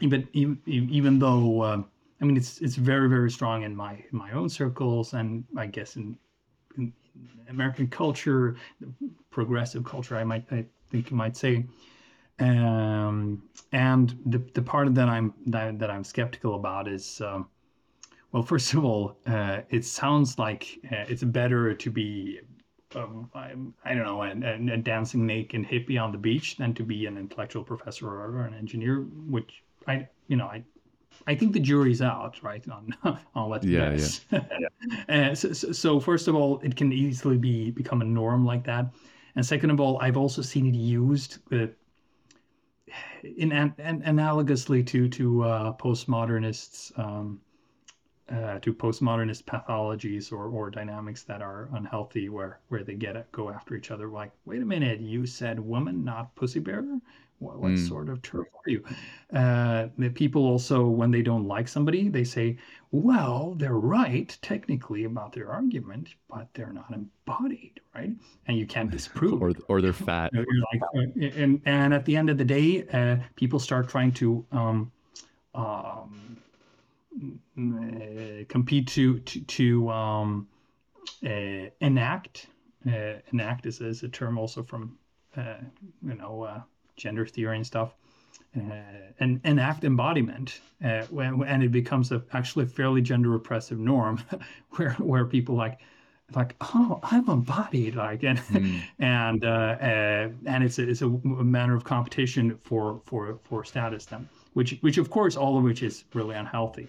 [0.00, 0.10] mm.
[0.10, 1.82] but even, even though uh,
[2.20, 5.66] I mean it's it's very very strong in my in my own circles, and I
[5.66, 6.16] guess in,
[6.76, 6.92] in
[7.48, 8.56] American culture,
[9.30, 11.66] progressive culture, I might I think you might say.
[12.40, 13.42] Um,
[13.72, 17.20] and the the part that I'm that, that I'm skeptical about is.
[17.20, 17.48] Um,
[18.32, 22.40] well, first of all, uh, it sounds like uh, it's better to be,
[22.94, 23.52] um, I,
[23.84, 27.16] I, don't know, a, a, dancing naked hippie on the beach than to be an
[27.16, 30.62] intellectual professor or an engineer, which I, you know, I,
[31.26, 32.94] I think the jury's out, right, on
[33.34, 34.24] on what Yeah, yes.
[35.08, 38.64] Uh, so, so, so first of all, it can easily be become a norm like
[38.64, 38.86] that,
[39.34, 41.66] and second of all, I've also seen it used uh,
[43.36, 46.96] in an, an, analogously to to uh, postmodernists.
[46.98, 47.40] Um,
[48.30, 53.30] uh, to postmodernist pathologies or, or dynamics that are unhealthy where where they get it,
[53.32, 56.98] go after each other like wait a minute you said woman not pussy bearer
[57.40, 57.88] what, what Mm.
[57.88, 58.82] sort of term are you
[59.32, 62.56] uh, the people also when they don't like somebody they say
[62.90, 68.10] well they're right technically about their argument but they're not embodied right
[68.46, 70.32] and you can't disprove or or they're fat.
[70.32, 73.88] you know, like, uh, and and at the end of the day, uh, people start
[73.88, 74.90] trying to um,
[75.54, 76.36] um,
[77.58, 80.48] uh, compete to to, to um,
[81.24, 82.46] uh, enact.
[82.86, 84.96] Uh, enact is, is a term also from
[85.36, 85.56] uh,
[86.06, 86.60] you know uh,
[86.96, 87.94] gender theory and stuff.
[88.56, 94.18] Uh, and enact embodiment, uh, when, and it becomes a actually fairly gender repressive norm,
[94.76, 95.78] where where people like
[96.34, 98.80] like oh I'm embodied like and Mm.
[98.98, 104.06] and uh, uh, and it's a, it's a manner of competition for for for status
[104.06, 106.88] then, which which of course all of which is really unhealthy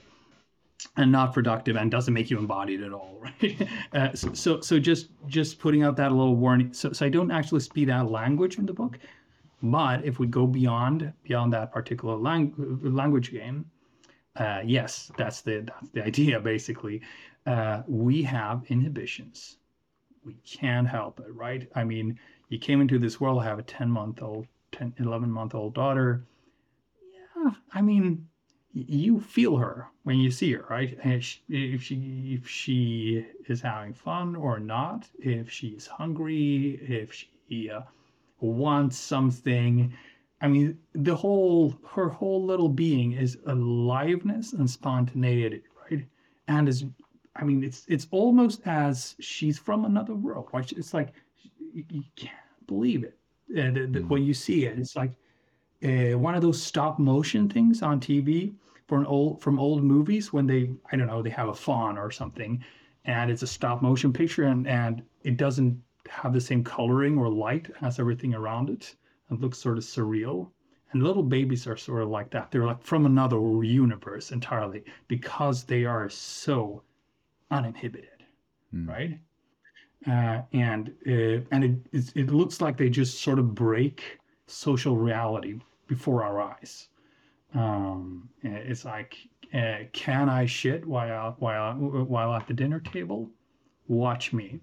[0.97, 3.67] and not productive and doesn't make you embodied at all, right?
[3.93, 6.73] Uh, so, so so just just putting out that little warning.
[6.73, 8.97] So so I don't actually speak out language in the book,
[9.61, 12.53] but if we go beyond beyond that particular lang-
[12.83, 13.65] language game,
[14.37, 17.01] uh, yes, that's the that's the idea basically.
[17.45, 19.57] Uh, we have inhibitions
[20.29, 21.67] we can't help it, right?
[21.75, 22.19] I mean,
[22.49, 25.73] you came into this world, i have a 10 month old, 10, 11 month old
[25.73, 26.23] daughter.
[27.11, 28.27] Yeah, I mean,
[28.73, 30.97] you feel her when you see her, right?
[31.03, 36.79] And if she, if she if she is having fun or not, if she's hungry,
[36.81, 37.81] if she uh,
[38.39, 39.93] wants something.
[40.41, 46.05] I mean, the whole her whole little being is aliveness and spontaneity, right?
[46.47, 46.85] And is
[47.35, 50.47] I mean, it's it's almost as she's from another world.
[50.53, 50.71] Right?
[50.71, 51.09] It's like
[51.73, 52.33] you, can't
[52.67, 53.17] believe it
[53.49, 54.07] the, Mm.
[54.07, 54.77] when you see it.
[54.79, 55.11] It's like
[55.83, 58.55] uh, one of those stop motion things on TV
[58.87, 61.97] for an old from old movies when they I don't know they have a fawn
[61.97, 62.63] or something,
[63.05, 67.29] and it's a stop motion picture and and it doesn't have the same coloring or
[67.29, 68.95] light as everything around it.
[69.31, 70.51] It looks sort of surreal.
[70.91, 72.49] And little babies are sort of like that.
[72.51, 76.83] They're like from another universe entirely because they are so
[77.51, 78.25] uninhibited,
[78.73, 78.87] Mm.
[78.87, 79.19] right?
[80.07, 84.18] Uh, and uh, and it, it it looks like they just sort of break
[84.49, 86.89] social reality before our eyes.
[87.53, 89.17] Um, it's like,
[89.53, 93.29] uh, can I shit while while while at the dinner table?
[93.87, 94.59] Watch me.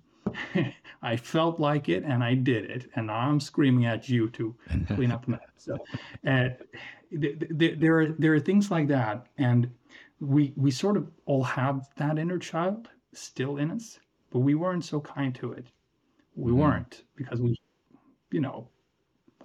[1.03, 4.55] I felt like it and I did it, and now I'm screaming at you to
[4.95, 5.41] clean up the mess.
[5.57, 5.77] So,
[6.27, 6.49] uh,
[7.21, 9.71] th- th- there are there are things like that, and
[10.21, 13.99] we we sort of all have that inner child still in us,
[14.31, 15.67] but we weren't so kind to it.
[16.35, 16.57] We Mhm.
[16.57, 17.57] weren't because we,
[18.31, 18.69] you know,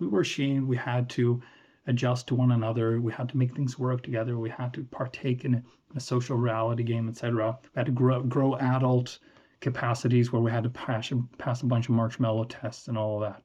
[0.01, 0.67] we were ashamed.
[0.67, 1.41] We had to
[1.87, 2.99] adjust to one another.
[2.99, 4.37] We had to make things work together.
[4.37, 5.63] We had to partake in a,
[5.95, 7.57] a social reality game, etc.
[7.63, 9.19] We had to grow grow adult
[9.61, 13.31] capacities where we had to pass pass a bunch of marshmallow tests and all of
[13.31, 13.43] that.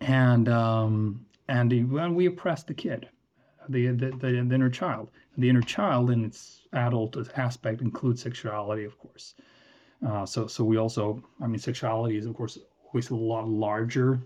[0.00, 3.08] And um, and when we oppressed the kid,
[3.68, 8.84] the, the the the inner child, the inner child in its adult aspect includes sexuality,
[8.84, 9.34] of course.
[10.06, 12.58] Uh, so so we also, I mean, sexuality is of course
[12.92, 14.20] always a lot larger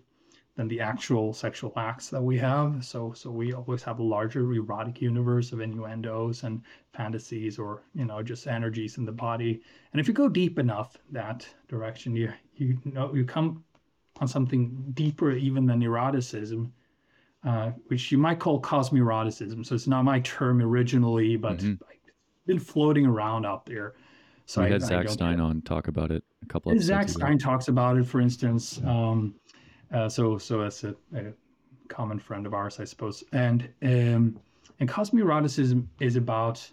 [0.57, 2.85] than the actual sexual acts that we have.
[2.85, 6.61] So so we always have a larger erotic universe of innuendos and
[6.93, 9.63] fantasies, or you know, just energies in the body.
[9.93, 13.65] And if you go deep enough that direction, you you know you come
[14.21, 16.71] on something deeper even than eroticism,
[17.45, 19.65] uh, which you might call cosmoeroticism.
[19.65, 21.81] So it's not my term originally, but Mhm.
[21.81, 23.95] it's been floating around out there.
[24.45, 27.09] So we I- had Zach Stein on talk about it a couple of Zach.
[27.09, 28.83] Stein talks about it, for instance.
[28.85, 29.35] Um,
[29.93, 31.33] uh, so, so that's a, a
[31.89, 33.23] common friend of ours, I suppose.
[33.33, 34.41] And um,
[34.81, 36.69] and cosmoeroticism is about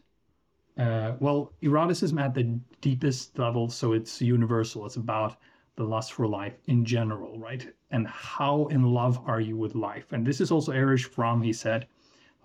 [0.80, 2.44] uh, well, eroticism at the
[2.82, 3.70] deepest level.
[3.70, 4.86] So it's universal.
[4.86, 5.38] It's about
[5.76, 7.68] the lust for life in general, right?
[7.92, 10.14] And how in love are you with life?
[10.14, 11.42] And this is also Erich Fromm.
[11.42, 11.88] He said,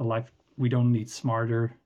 [0.00, 1.76] "A life we don't need smarter."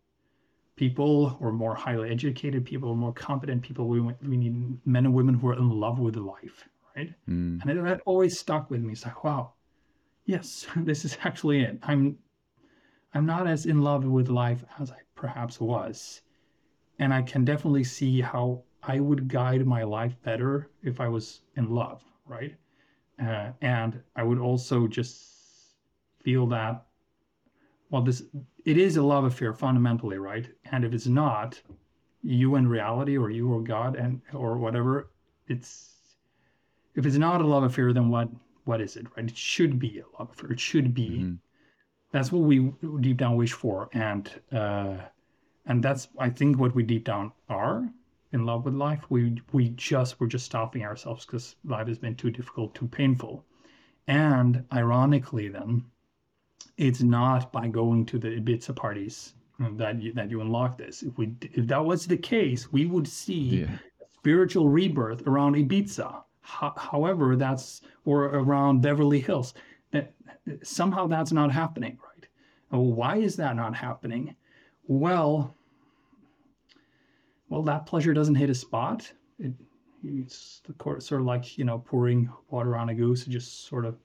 [0.77, 4.55] people or more highly educated people or more competent people we, we need
[4.87, 6.69] men and women who are in love with life
[6.99, 7.15] right?
[7.29, 7.61] Mm.
[7.63, 8.93] and it, that always stuck with me.
[8.93, 9.53] It's like wow
[10.25, 11.79] yes this is actually it.
[11.83, 12.19] I'm
[13.15, 16.23] i'm not as in love with life as i perhaps was.
[16.99, 21.41] And i can definitely see how i would guide my life better if i was
[21.57, 22.55] in love right?
[23.21, 25.39] Uh, and i would also just
[26.23, 26.85] feel that
[27.91, 28.23] well, this
[28.65, 30.47] it is a love affair fundamentally, right?
[30.73, 31.61] And if it's not,
[32.23, 35.11] you and reality, or you or God, and or whatever,
[35.47, 35.98] it's
[36.99, 38.29] if it's not a love affair, then what
[38.65, 39.31] what is it, right?
[39.31, 40.51] It should be a love affair.
[40.51, 41.09] It should be.
[41.09, 41.35] Mm-hmm.
[42.11, 44.97] That's what we deep down wish for, and uh,
[45.67, 47.89] and that's I think what we deep down are
[48.33, 49.05] in love with life.
[49.11, 53.45] We we just we're just stopping ourselves because life has been too difficult, too painful,
[54.09, 55.85] and ironically, then
[56.77, 61.03] it's not by going to the Ibiza parties that you, that you unlock this.
[61.03, 63.79] If we if that was the case, we would see yeah.
[64.15, 66.25] spiritual rebirth around Ibiza.
[66.49, 69.55] Ho- however, that's or around Beverly Hills.
[69.91, 70.13] That
[70.63, 72.29] somehow that's not happening, right?
[72.71, 74.35] why is that not happening?
[74.87, 75.55] Well,
[77.49, 79.11] well, that pleasure doesn't hit a spot.
[79.39, 79.53] It,
[80.05, 83.27] it's the sort of like you know pouring water on a goose.
[83.27, 83.97] It just sort of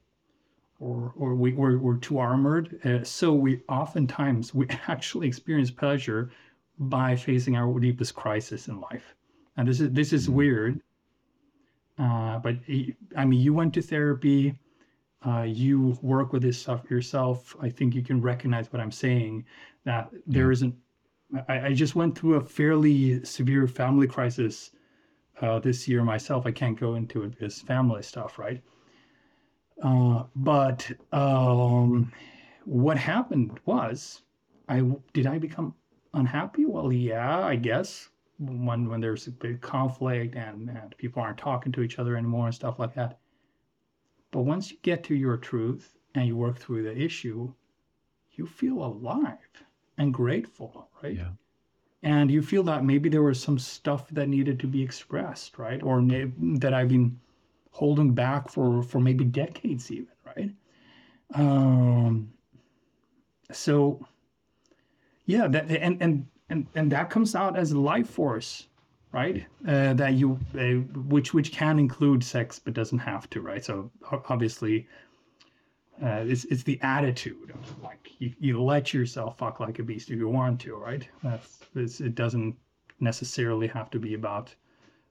[0.80, 2.78] or or we, we're, we're too armored.
[2.84, 6.30] Uh, so we oftentimes we actually experience pleasure
[6.78, 9.14] by facing our deepest crisis in life.
[9.56, 10.36] And this is this is mm-hmm.
[10.36, 10.80] weird.
[11.98, 12.56] Uh, but
[13.16, 14.56] I mean, you went to therapy.
[15.26, 17.56] Uh, you work with this stuff yourself.
[17.60, 19.46] I think you can recognize what I'm saying.
[19.84, 20.74] That there isn't.
[21.48, 24.70] I, I just went through a fairly severe family crisis
[25.40, 26.46] uh, this year myself.
[26.46, 28.62] I can't go into it because family stuff, right?
[29.82, 32.12] Uh, but um,
[32.64, 34.22] what happened was,
[34.68, 34.82] I
[35.12, 35.74] did I become
[36.12, 36.64] unhappy?
[36.66, 38.08] Well, yeah, I guess
[38.38, 42.46] when when there's a big conflict and, and people aren't talking to each other anymore
[42.46, 43.18] and stuff like that.
[44.30, 47.52] But once you get to your truth and you work through the issue,
[48.32, 49.38] you feel alive
[49.98, 51.16] and grateful, right?
[51.16, 51.30] Yeah.
[52.02, 55.82] And you feel that maybe there was some stuff that needed to be expressed, right?
[55.82, 57.18] Or that I've been
[57.74, 60.50] holding back for for maybe decades even right
[61.34, 62.32] um
[63.50, 64.00] so
[65.26, 68.68] yeah that and and and, and that comes out as life force
[69.12, 73.64] right uh, that you uh, which which can include sex but doesn't have to right
[73.64, 73.90] so
[74.28, 74.86] obviously
[76.02, 80.10] uh, it's, it's the attitude of like you, you let yourself fuck like a beast
[80.10, 81.60] if you want to right That's,
[82.00, 82.56] it doesn't
[83.00, 84.54] necessarily have to be about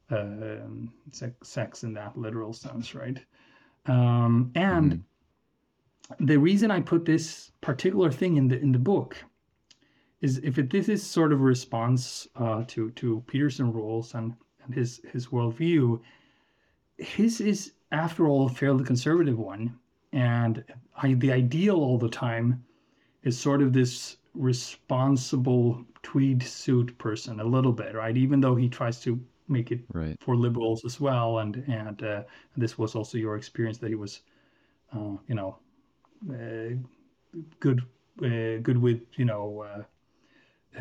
[0.10, 0.92] um,
[1.42, 3.18] sex in that literal sense, right?
[3.86, 6.26] Um, and mm-hmm.
[6.26, 9.18] the reason I put this particular thing in the in the book
[10.24, 14.34] is if it, this is sort of a response uh, to to Peterson rules and,
[14.64, 16.00] and his his worldview,
[16.98, 19.78] his is after all a fairly conservative one,
[20.14, 20.64] and
[20.96, 22.64] I, the ideal all the time
[23.24, 28.16] is sort of this responsible tweed suit person a little bit, right?
[28.16, 29.20] Even though he tries to
[29.50, 30.18] make it right.
[30.22, 31.40] for liberals as well.
[31.40, 32.24] And and uh,
[32.56, 34.22] this was also your experience that he was,
[34.96, 35.58] uh, you know,
[36.32, 36.76] uh,
[37.60, 37.82] good
[38.24, 39.86] uh, good with you know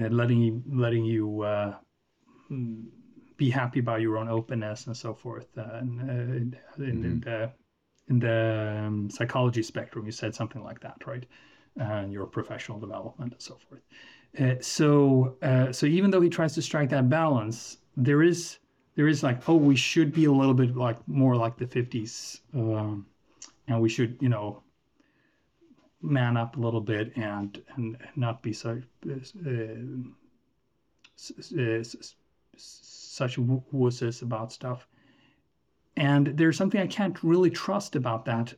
[0.01, 1.75] uh, uh, letting you letting you
[3.37, 5.47] be happy about your own openness and so forth.
[5.57, 6.85] and in, mm-hmm.
[6.85, 7.53] in, the
[8.09, 11.25] in the um, psychology spectrum, you said something like that, right?
[11.77, 13.83] And your professional development and so forth.
[14.39, 18.59] Uh, so uh, so even though he tries to strike that balance, there is
[18.95, 22.41] there is like oh we should be a little bit like more like the 50s
[22.55, 23.07] um,
[23.69, 24.63] and we should you know
[26.03, 28.81] man up a little bit and and not be so
[29.11, 29.19] uh,
[32.57, 34.87] such wusses about stuff.
[35.97, 38.55] And there's something i can't really trust about that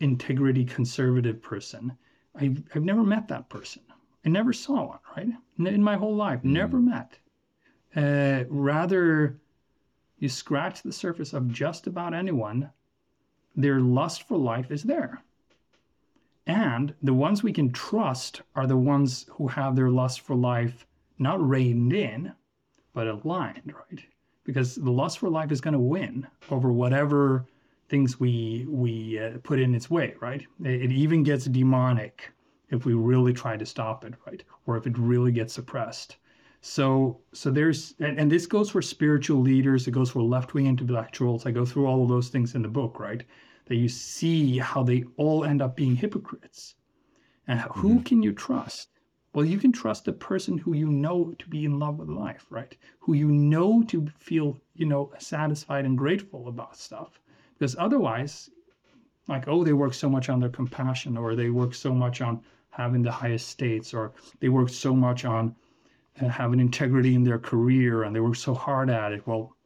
[0.00, 1.96] integrity conservative person.
[2.34, 3.82] I've, I've never met that person.
[4.24, 5.28] I never saw one right?
[5.58, 6.52] In my whole life mm.
[6.52, 7.18] never met.
[7.94, 9.38] Uh, rather
[10.18, 12.70] you scratch the surface of just about anyone,
[13.54, 15.22] their lust for life is there.
[16.46, 20.86] And the ones we can trust are the ones who have their lust for life
[21.18, 22.32] not reined in,
[22.92, 24.04] but aligned, right?
[24.44, 27.46] Because the lust for life is going to win over whatever
[27.88, 30.46] things we we uh, put in its way, right?
[30.62, 32.30] It, it even gets demonic
[32.70, 34.42] if we really try to stop it, right?
[34.66, 36.16] Or if it really gets suppressed.
[36.60, 41.46] So so there's and, and this goes for spiritual leaders, it goes for left-wing intellectuals.
[41.46, 43.22] I go through all of those things in the book, right?
[43.66, 46.74] That you see how they all end up being hypocrites.
[47.46, 48.02] And who mm-hmm.
[48.02, 48.88] can you trust?
[49.32, 52.46] Well, you can trust the person who you know to be in love with life,
[52.50, 52.76] right?
[53.00, 57.20] Who you know to feel, you know, satisfied and grateful about stuff.
[57.58, 58.50] Because otherwise,
[59.26, 62.42] like, oh, they work so much on their compassion, or they work so much on
[62.70, 65.54] having the highest states, or they work so much on
[66.16, 69.26] have an integrity in their career and they work so hard at it.
[69.26, 69.56] Well,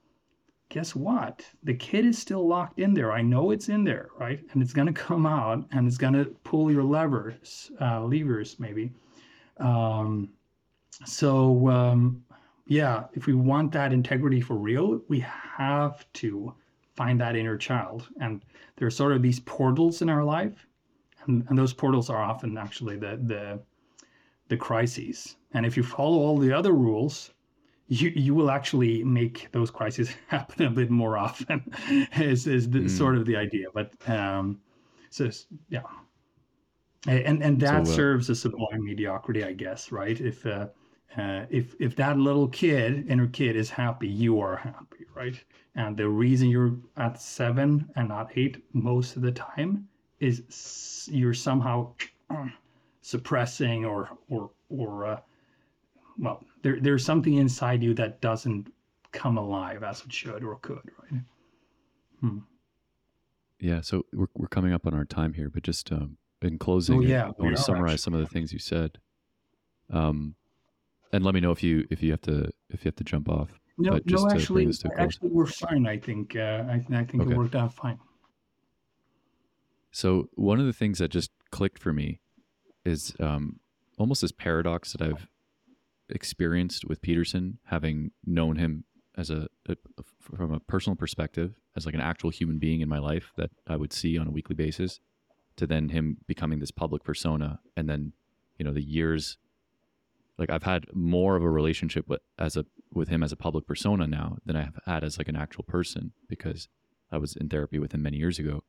[0.69, 1.45] guess what?
[1.63, 3.13] The kid is still locked in there.
[3.13, 4.41] I know it's in there, right?
[4.53, 8.93] And it's gonna come out and it's gonna pull your levers, uh, levers maybe.
[9.59, 10.31] Um,
[11.05, 12.25] so um,
[12.67, 16.55] yeah, if we want that integrity for real, we have to
[16.95, 18.09] find that inner child.
[18.21, 18.43] And
[18.77, 20.67] there are sort of these portals in our life,
[21.27, 23.61] and, and those portals are often actually the the
[24.49, 25.37] the crises.
[25.53, 27.33] And if you follow all the other rules,
[27.89, 31.63] you you will actually make those crises happen a bit more often.
[32.17, 32.91] is is the, mm.
[32.91, 33.67] sort of the idea.
[33.73, 34.61] But um,
[35.11, 35.31] so
[35.69, 35.83] yeah,
[37.07, 40.21] and and that so, uh, serves a sublime mediocrity, I guess, right?
[40.21, 40.69] If uh,
[41.17, 45.43] uh, if if that little kid inner kid is happy, you are happy, right?
[45.75, 49.89] And the reason you're at seven and not eight most of the time
[50.21, 51.95] is you're somehow
[53.01, 55.21] suppressing or or or uh,
[56.19, 58.73] well, there there's something inside you that doesn't
[59.13, 61.21] come alive as it should or could, right?
[62.21, 62.39] Hmm.
[63.61, 66.99] Yeah, so we're we're coming up on our time here, but just um, in closing,
[66.99, 68.03] oh, yeah, I want to summarize actually.
[68.03, 68.99] some of the things you said.
[69.91, 70.35] Um,
[71.13, 73.29] and let me know if you if you have to if you have to jump
[73.29, 73.59] off.
[73.79, 75.87] No, no, actually, actually, we're fine.
[75.87, 77.33] I think uh, I, I think okay.
[77.33, 77.99] it worked out fine.
[79.93, 82.21] So one of the things that just clicked for me
[82.85, 83.61] is um,
[83.97, 85.29] almost this paradox that I've
[86.11, 88.85] experienced with Peterson, having known him
[89.17, 89.77] as a, a,
[90.21, 93.77] from a personal perspective, as like an actual human being in my life that I
[93.77, 95.01] would see on a weekly basis,
[95.57, 98.13] to then him becoming this public persona, and then
[98.59, 99.39] you know the years
[100.39, 103.67] like I've had more of a relationship with as a with him as a public
[103.67, 106.69] persona now than I have had as like an actual person because
[107.11, 108.63] I was in therapy with him many years ago.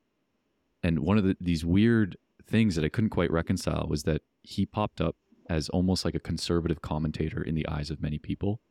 [0.83, 4.65] And one of the, these weird things that I couldn't quite reconcile was that he
[4.65, 5.15] popped up
[5.49, 8.61] as almost like a conservative commentator in the eyes of many people.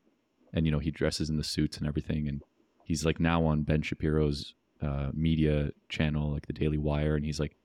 [0.53, 2.29] And you know, he dresses in the suits and everything.
[2.29, 2.43] And
[2.85, 7.17] he's like now on Ben Shapiro's uh, media channel like the Daily Wire.
[7.17, 7.57] And he's like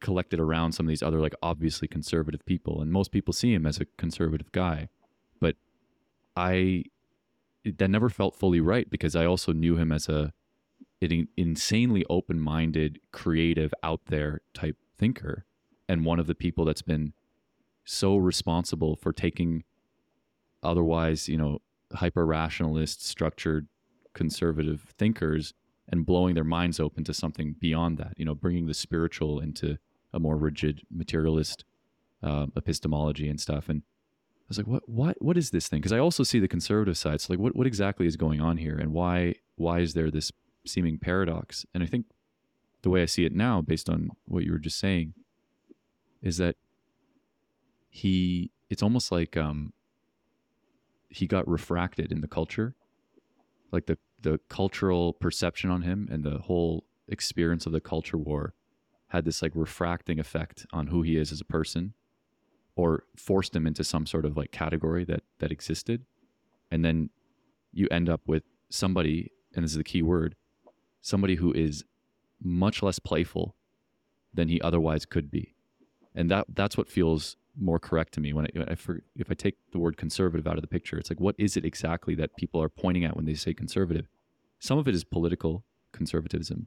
[0.00, 2.80] collected around some of these other like obviously conservative people.
[2.80, 4.88] And most people see him as a conservative guy.
[5.40, 5.56] But
[6.36, 6.84] i
[7.64, 10.32] that never felt fully right because i also knew him as a
[11.02, 15.46] an insanely open-minded creative out there type thinker.
[15.88, 17.14] And one of the people that's been
[17.84, 19.64] so responsible for taking
[20.62, 21.60] otherwise you know
[21.94, 23.66] hyper rationalist structured
[24.14, 25.54] conservative thinkers
[25.88, 29.78] and blowing their minds open to something beyond that you know bringing the spiritual into
[30.12, 31.64] a more rigid materialist
[32.22, 33.68] uh, epistemology and stuff.
[33.68, 35.80] And I was like, what, what, what is this thing?
[35.80, 37.20] Because I also see the conservative side.
[37.20, 40.32] So like, what, what exactly is going on here, and why, why is there this
[40.66, 41.64] seeming paradox?
[41.72, 42.06] And I think
[42.82, 45.14] the way I see it now, based on what you were just saying,
[46.22, 46.56] is that
[47.90, 49.72] he, it's almost like um,
[51.08, 52.74] he got refracted in the culture,
[53.72, 58.54] like the the cultural perception on him and the whole experience of the culture war
[59.08, 61.94] had this like refracting effect on who he is as a person
[62.76, 66.04] or forced him into some sort of like category that that existed.
[66.70, 67.10] And then
[67.72, 70.36] you end up with somebody and this is the key word
[71.02, 71.84] somebody who is
[72.42, 73.56] much less playful
[74.32, 75.54] than he otherwise could be.
[76.14, 79.34] And that that's what feels more correct to me when I, if, I, if I
[79.34, 82.36] take the word conservative out of the picture it's like what is it exactly that
[82.36, 84.08] people are pointing at when they say conservative
[84.58, 86.66] some of it is political conservatism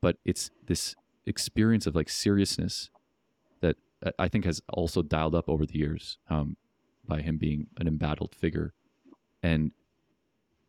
[0.00, 0.94] but it's this
[1.26, 2.90] experience of like seriousness
[3.60, 3.76] that
[4.18, 6.56] I think has also dialed up over the years um,
[7.06, 8.72] by him being an embattled figure.
[9.42, 9.72] And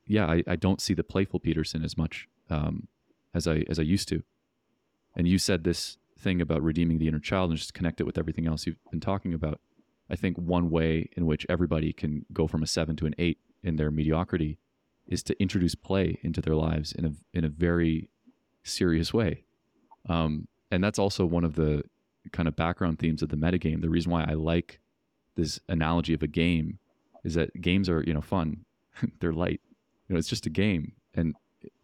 [0.05, 2.87] yeah, I, I don't see the playful Peterson as much um,
[3.33, 4.23] as I as I used to.
[5.15, 8.17] And you said this thing about redeeming the inner child and just connect it with
[8.17, 9.59] everything else you've been talking about.
[10.09, 13.39] I think one way in which everybody can go from a seven to an eight
[13.63, 14.57] in their mediocrity
[15.07, 18.09] is to introduce play into their lives in a in a very
[18.63, 19.43] serious way.
[20.07, 21.83] Um, and that's also one of the
[22.31, 23.81] kind of background themes of the metagame.
[23.81, 24.79] The reason why I like
[25.35, 26.79] this analogy of a game
[27.23, 28.65] is that games are, you know, fun.
[29.19, 29.61] They're light.
[30.07, 30.93] You know, it's just a game.
[31.13, 31.35] And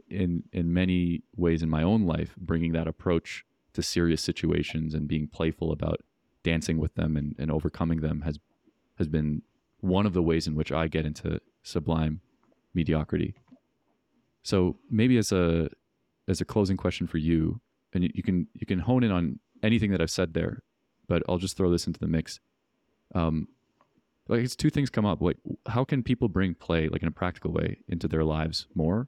[0.09, 3.45] in in many ways in my own life, bringing that approach
[3.77, 5.99] to serious situations and being playful about
[6.43, 8.39] dancing with them and, and overcoming them has
[8.97, 9.43] has been
[9.81, 12.21] one of the ways in which I get into sublime
[12.73, 13.35] mediocrity.
[14.41, 15.69] So maybe as a
[16.27, 17.61] as a closing question for you,
[17.93, 20.63] and you, can you can hone in on anything that I've said there,
[21.07, 22.39] but I'll just throw this into the mix.
[23.13, 23.47] Um,
[24.27, 25.21] like it's two things come up.
[25.21, 25.37] Like
[25.67, 29.07] how can people bring play, like in a practical way, into their lives more?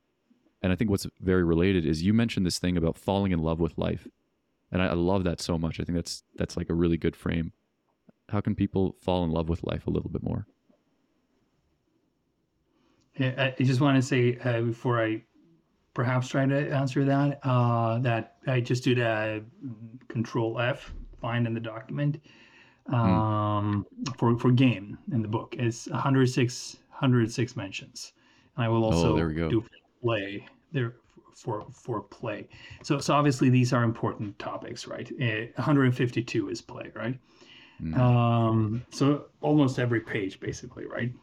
[0.61, 3.59] And I think what's very related is you mentioned this thing about falling in love
[3.59, 4.07] with life,
[4.71, 5.79] and I, I love that so much.
[5.79, 7.51] I think that's that's like a really good frame.
[8.29, 10.45] How can people fall in love with life a little bit more?
[13.17, 15.23] Yeah, I just want to say uh, before I
[15.93, 17.39] perhaps try to answer that.
[17.43, 19.41] Uh, that I just did a
[20.07, 22.21] control F, find in the document
[22.87, 24.17] um, mm.
[24.17, 25.55] for for game in the book.
[25.57, 28.13] It's 106 106 mentions,
[28.55, 29.65] and I will oh, also oh, do
[30.01, 30.95] play there
[31.39, 32.47] for for play.
[32.83, 35.09] So so obviously these are important topics, right?
[35.21, 37.17] Uh, 152 is play, right?
[37.81, 37.97] Mm.
[37.97, 41.13] Um, so almost every page, basically, right?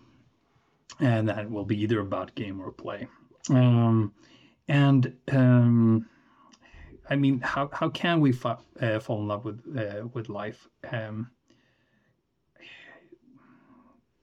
[1.01, 3.07] And that will be either about game or play.
[3.51, 4.13] Um,
[4.69, 6.07] and um,
[7.11, 10.67] I mean, how how can we fa- uh, fall in love with uh, with life?
[10.91, 11.31] Um,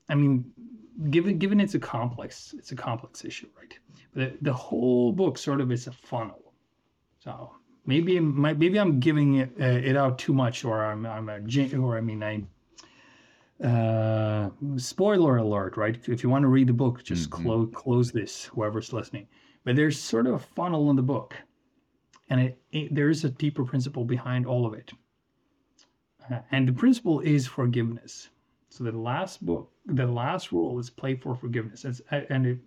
[0.09, 0.51] I mean,
[1.09, 3.77] given given it's a complex it's a complex issue, right?
[4.13, 6.53] But the, the whole book sort of is a funnel.
[7.19, 7.51] So
[7.85, 11.39] maybe my, maybe I'm giving it uh, it out too much, or I'm I'm a
[11.77, 12.43] or I mean I.
[13.63, 15.97] Uh, spoiler alert, right?
[16.09, 17.43] If you want to read the book, just mm-hmm.
[17.43, 18.45] close close this.
[18.45, 19.27] Whoever's listening,
[19.63, 21.35] but there's sort of a funnel in the book,
[22.29, 24.91] and it, it there is a deeper principle behind all of it.
[26.29, 28.29] Uh, and the principle is forgiveness.
[28.73, 32.57] So the last book, the last rule is play for forgiveness, it's, and it,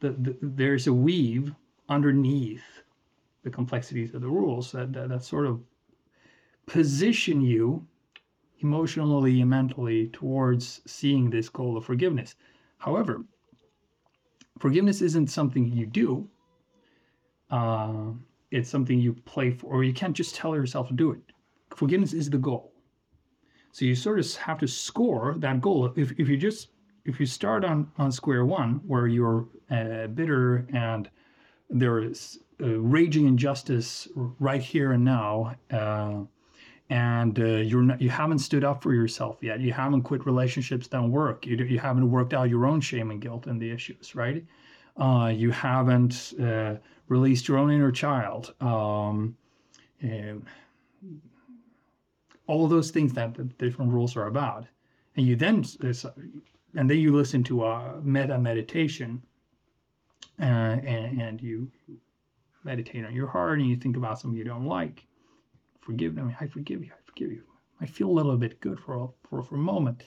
[0.00, 1.52] the, the, there's a weave
[1.90, 2.64] underneath
[3.42, 5.60] the complexities of the rules that, that, that sort of
[6.64, 7.86] position you
[8.60, 12.34] emotionally and mentally towards seeing this goal of forgiveness.
[12.78, 13.22] However,
[14.60, 16.26] forgiveness isn't something you do.
[17.50, 18.12] Uh,
[18.50, 21.20] it's something you play for, or you can't just tell yourself to do it.
[21.76, 22.71] Forgiveness is the goal.
[23.72, 25.92] So you sort of have to score that goal.
[25.96, 26.68] If, if you just
[27.04, 31.10] if you start on on square one where you're uh, bitter and
[31.70, 36.20] there is raging injustice right here and now, uh,
[36.90, 39.60] and uh, you're not, you haven't stood up for yourself yet.
[39.60, 41.46] You haven't quit relationships that work.
[41.46, 44.44] You you haven't worked out your own shame and guilt and the issues, right?
[44.98, 46.74] Uh, you haven't uh,
[47.08, 48.54] released your own inner child.
[48.60, 49.34] Um,
[52.46, 54.66] all those things that the different rules are about,
[55.16, 55.64] and you then
[56.74, 59.22] and then you listen to a metta meditation,
[60.40, 61.70] uh, and, and you
[62.64, 65.06] meditate on your heart and you think about something you don't like,
[65.80, 66.34] forgive them.
[66.40, 66.90] I forgive you.
[66.92, 67.42] I forgive you.
[67.80, 70.04] I feel a little bit good for a, for, for a moment.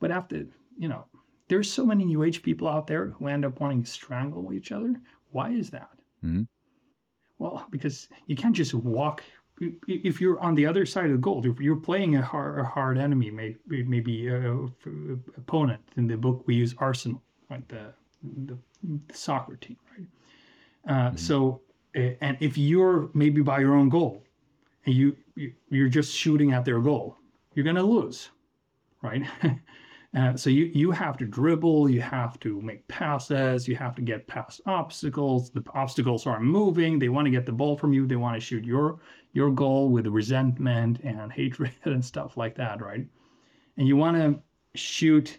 [0.00, 0.44] But after,
[0.76, 1.06] you know,
[1.48, 4.72] there's so many New Age people out there who end up wanting to strangle each
[4.72, 4.94] other.
[5.30, 5.90] Why is that?
[6.24, 6.42] Mm-hmm.
[7.38, 9.22] Well, because you can't just walk.
[9.60, 12.64] If you're on the other side of the goal, if you're playing a hard, a
[12.64, 14.68] hard enemy, maybe, maybe a,
[15.36, 15.80] opponent.
[15.96, 17.66] In the book, we use Arsenal, right?
[17.68, 17.92] The,
[18.46, 20.06] the, the soccer team, right?
[20.88, 21.16] Uh, mm-hmm.
[21.16, 21.60] So
[21.94, 24.22] and if you're maybe by your own goal
[24.86, 25.16] and you
[25.68, 27.16] you're just shooting at their goal
[27.54, 28.30] you're going to lose
[29.02, 29.22] right
[30.16, 34.02] uh, so you you have to dribble you have to make passes you have to
[34.02, 35.50] get past obstacles.
[35.50, 36.98] The obstacles are moving.
[36.98, 38.06] They want to get the ball from you.
[38.06, 39.00] They want to shoot your
[39.32, 43.06] your goal with resentment and hatred and stuff like that right?
[43.76, 44.40] And you want to
[44.78, 45.38] shoot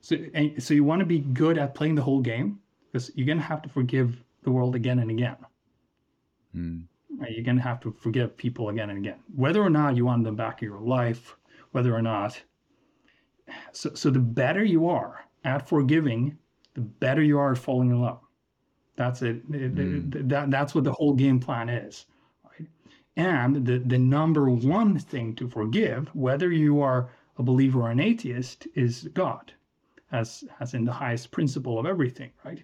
[0.00, 3.26] so and so you want to be good at playing the whole game because you're
[3.26, 5.36] going to have to forgive the world again and again.
[6.54, 6.84] Mm.
[7.28, 10.24] You're going to have to forgive people again and again, whether or not you want
[10.24, 11.36] them back in your life,
[11.72, 12.40] whether or not.
[13.72, 16.38] So, so the better you are at forgiving,
[16.74, 18.20] the better you are at falling in love.
[18.96, 19.50] That's it.
[19.50, 20.28] Mm.
[20.28, 22.06] That, that's what the whole game plan is.
[22.44, 22.68] Right?
[23.16, 28.00] And the, the number one thing to forgive, whether you are a believer or an
[28.00, 29.52] atheist, is God,
[30.12, 32.62] as, as in the highest principle of everything, right?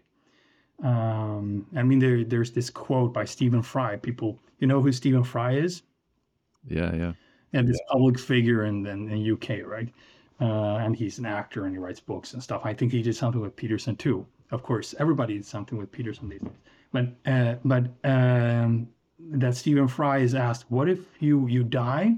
[0.82, 3.97] Um, I mean, there, there's this quote by Stephen Fry.
[3.97, 5.82] People, you know who Stephen Fry is?
[6.66, 7.12] Yeah, yeah.
[7.52, 7.93] And this yeah.
[7.93, 9.89] public figure in, in, in UK, right?
[10.41, 12.62] Uh, and he's an actor and he writes books and stuff.
[12.65, 14.27] I think he did something with Peterson too.
[14.51, 16.51] Of course, everybody did something with Peterson these days.
[16.93, 18.89] But uh, but um,
[19.19, 22.17] that Stephen Fry is asked, what if you you die,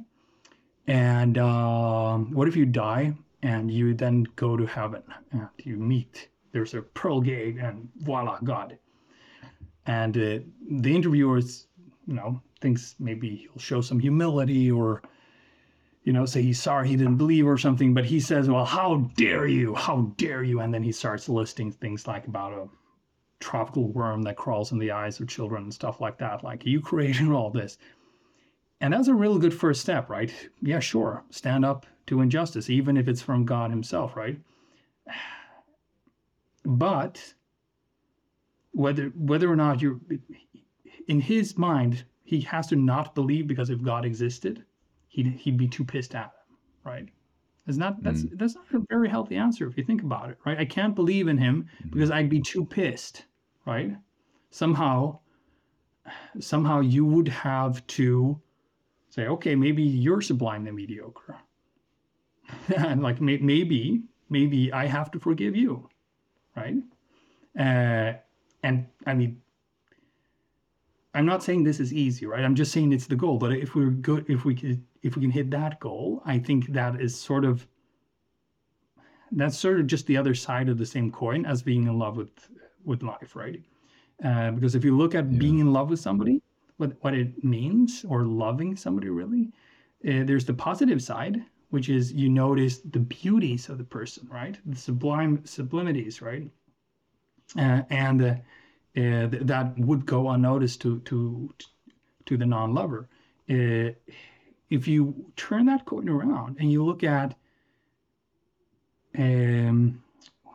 [0.87, 6.29] and uh, what if you die and you then go to heaven and you meet
[6.53, 8.79] there's a pearl gate and voila god
[9.87, 10.39] and uh,
[10.71, 11.67] the interviewers
[12.07, 15.03] you know thinks maybe he'll show some humility or
[16.05, 19.11] you know say he's sorry he didn't believe or something but he says well how
[19.17, 19.75] dare you?
[19.75, 20.61] How dare you?
[20.61, 22.69] And then he starts listing things like about a
[23.41, 26.45] tropical worm that crawls in the eyes of children and stuff like that.
[26.45, 27.79] Like you created all this.
[28.81, 30.33] And that's a real good first step right?
[30.61, 31.25] Yeah sure.
[31.31, 34.39] Stand up to injustice even if it's from god himself right?
[36.65, 37.35] But
[38.73, 40.01] whether whether or not you're
[41.09, 44.65] in his mind, he has to not believe because if God existed,
[45.13, 47.09] he'd he'd be too pissed at him, right?
[47.67, 48.39] It's not that's mm.
[48.39, 50.59] that's not a very healthy answer if you think about it, right?
[50.59, 51.91] I can't believe in him mm.
[51.93, 53.25] because I'd be too pissed,
[53.67, 53.93] right?
[54.51, 55.21] Somehow
[56.41, 58.41] somehow you would have to
[59.11, 61.37] say, okay, maybe you're sublime and mediocre.
[62.77, 65.89] and like may- maybe, maybe I have to forgive you,
[66.57, 66.77] right?
[67.59, 68.15] Uh,
[68.63, 69.42] and I mean,
[71.15, 72.45] I'm not saying this is easy, right?
[72.45, 73.37] I'm just saying it's the goal.
[73.37, 76.73] But if we're good, if we could, if we can hit that goal, I think
[76.73, 77.67] that is sort of
[79.33, 82.17] that's sort of just the other side of the same coin as being in love
[82.17, 82.49] with
[82.85, 83.61] with life, right?
[84.25, 85.39] Uh, because if you look at yeah.
[85.39, 86.41] being in love with somebody,
[86.77, 89.51] what what it means, or loving somebody really,
[90.09, 94.59] uh, there's the positive side, which is you notice the beauties of the person, right?
[94.65, 96.49] The sublime sublimities, right?
[97.59, 98.41] Uh, and
[98.97, 101.53] uh, that would go unnoticed to to
[102.27, 103.09] to the non-lover.
[103.51, 103.91] Uh,
[104.71, 107.35] if you turn that coin around and you look at
[109.19, 110.03] um,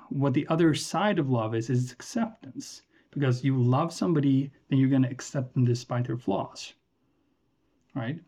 [0.09, 2.81] what the other side of love is, is acceptance.
[3.11, 6.73] Because you love somebody, then you're going to accept them despite their flaws,
[7.95, 8.19] right?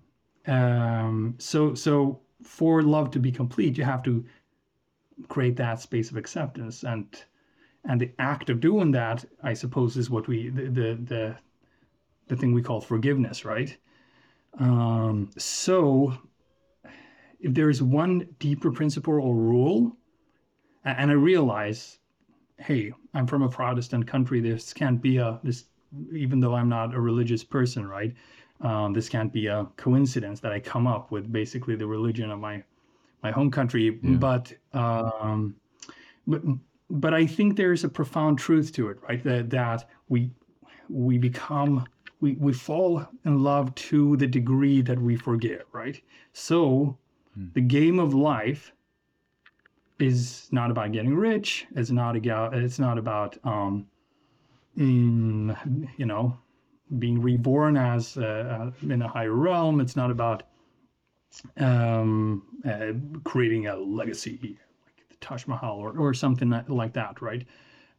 [0.47, 4.25] Um, so, so for love to be complete, you have to
[5.27, 7.05] create that space of acceptance, and
[7.85, 11.35] and the act of doing that, I suppose, is what we the the the,
[12.27, 13.75] the thing we call forgiveness, right?
[14.59, 16.13] Um, so,
[17.39, 19.95] if there is one deeper principle or rule
[20.85, 21.99] and I realize,
[22.57, 24.39] hey, I'm from a Protestant country.
[24.39, 25.65] This can't be a this,
[26.13, 28.13] even though I'm not a religious person, right?
[28.61, 32.39] Um, this can't be a coincidence that I come up with basically the religion of
[32.39, 32.63] my
[33.23, 33.99] my home country.
[34.01, 34.15] Yeah.
[34.17, 35.55] But um,
[36.27, 36.41] but
[36.89, 39.23] but I think there's a profound truth to it, right?
[39.23, 40.31] That that we
[40.89, 41.85] we become
[42.21, 46.01] we, we fall in love to the degree that we forget, right?
[46.33, 46.97] So
[47.33, 47.47] hmm.
[47.53, 48.73] the game of life
[49.99, 51.67] is not about getting rich.
[51.75, 53.87] It's not about it's not about um,
[54.75, 55.55] in,
[55.97, 56.37] you know
[56.97, 59.79] being reborn as uh, uh, in a higher realm.
[59.79, 60.41] It's not about
[61.57, 62.93] um, uh,
[63.23, 64.57] creating a legacy
[65.21, 67.45] Taj Mahal or, or something like that, right?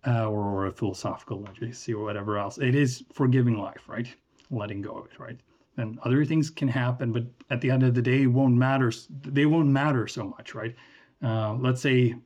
[0.07, 2.59] Uh, or, or a philosophical legacy or whatever else.
[2.59, 4.09] It is forgiving life, right?
[4.51, 5.39] Letting go of it, right?
[5.77, 8.93] And other things can happen, but at the end of the day, won't matter.
[9.23, 10.75] They won't matter so much, right?
[11.23, 12.17] Uh, let's say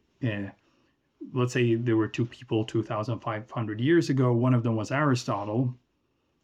[1.32, 5.74] let's say there were two people 2500 years ago one of them was aristotle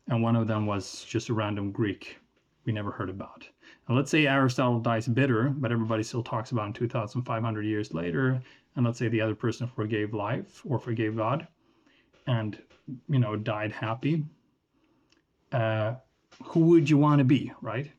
[0.08, 2.18] and one of them was just a random greek
[2.64, 3.46] we never heard about
[3.88, 8.40] and let's say aristotle dies bitter but everybody still talks about him 2500 years later
[8.76, 11.46] and let's say the other person forgave life or forgave god
[12.26, 12.58] and
[13.08, 14.24] you know died happy
[15.52, 15.94] uh,
[16.44, 17.90] who would you want to be right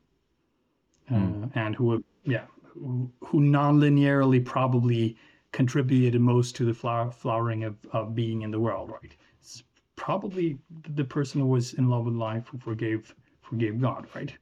[1.12, 1.44] mm.
[1.44, 5.18] uh, and who would yeah who, who non-linearly probably
[5.52, 9.16] contributed most to the flower, flowering of, of being in the world, right?
[9.40, 9.64] It's
[9.96, 10.58] probably
[10.96, 14.34] the person who was in love with life who forgave forgave God, right?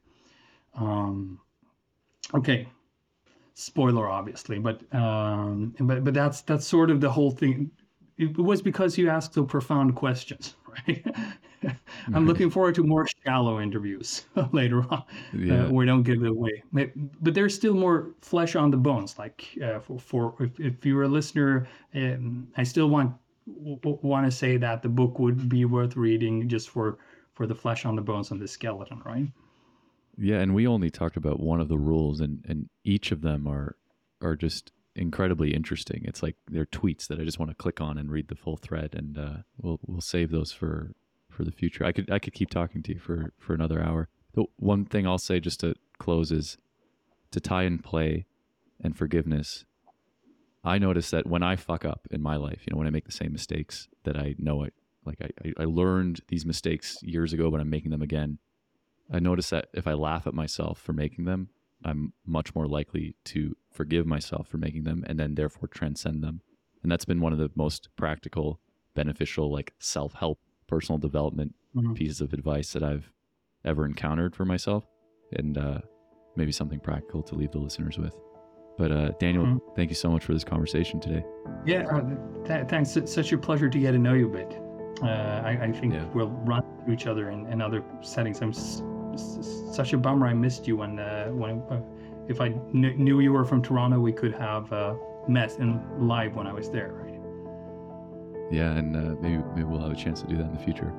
[0.74, 1.40] Um,
[2.34, 2.68] okay,
[3.54, 7.70] spoiler obviously, but um, but but that's that's sort of the whole thing.
[8.18, 10.56] It was because you asked so profound questions,
[10.88, 11.04] right?
[12.14, 15.04] I'm looking forward to more shallow interviews later on.
[15.36, 15.66] Yeah.
[15.66, 19.18] Uh, we don't give it away, but there's still more flesh on the bones.
[19.18, 23.14] Like uh, for, for if, if, you're a listener, um, I still want
[23.46, 26.98] want to say that the book would be worth reading just for
[27.34, 29.26] for the flesh on the bones and the skeleton, right?
[30.20, 33.46] Yeah, and we only talked about one of the rules, and and each of them
[33.46, 33.76] are
[34.20, 36.02] are just incredibly interesting.
[36.04, 38.58] It's like they're tweets that I just want to click on and read the full
[38.58, 40.92] thread, and uh, we'll we'll save those for
[41.30, 41.86] for the future.
[41.86, 44.08] I could I could keep talking to you for for another hour.
[44.34, 46.58] The one thing I'll say just to close is
[47.30, 48.26] to tie in play
[48.82, 49.64] and forgiveness.
[50.62, 53.06] I notice that when I fuck up in my life, you know, when I make
[53.06, 54.74] the same mistakes that I know it,
[55.06, 58.38] like I, I learned these mistakes years ago, but I'm making them again.
[59.12, 61.48] I notice that if I laugh at myself for making them,
[61.84, 66.42] I'm much more likely to forgive myself for making them and then therefore transcend them.
[66.82, 68.60] And that's been one of the most practical,
[68.94, 71.92] beneficial, like self help personal development mm-hmm.
[71.94, 73.12] pieces of advice that I've
[73.64, 74.86] ever encountered for myself,
[75.32, 75.80] and uh,
[76.36, 78.14] maybe something practical to leave the listeners with.
[78.78, 79.74] But uh, Daniel, mm-hmm.
[79.76, 81.22] thank you so much for this conversation today.
[81.66, 82.00] Yeah, uh,
[82.46, 82.96] th- thanks.
[82.96, 84.56] It's such a pleasure to get to know you a bit.
[85.02, 86.04] Uh, I, I, think yeah.
[86.14, 88.40] we'll run into each other in, in other settings.
[88.40, 88.82] I'm s- s-
[89.16, 90.26] such a bummer.
[90.26, 91.80] I missed you when uh, when uh,
[92.28, 94.94] if I kn- knew you were from Toronto, we could have uh,
[95.28, 97.20] met and live when I was there, right?
[98.50, 100.92] Yeah, and uh, maybe maybe we'll have a chance to do that in the future.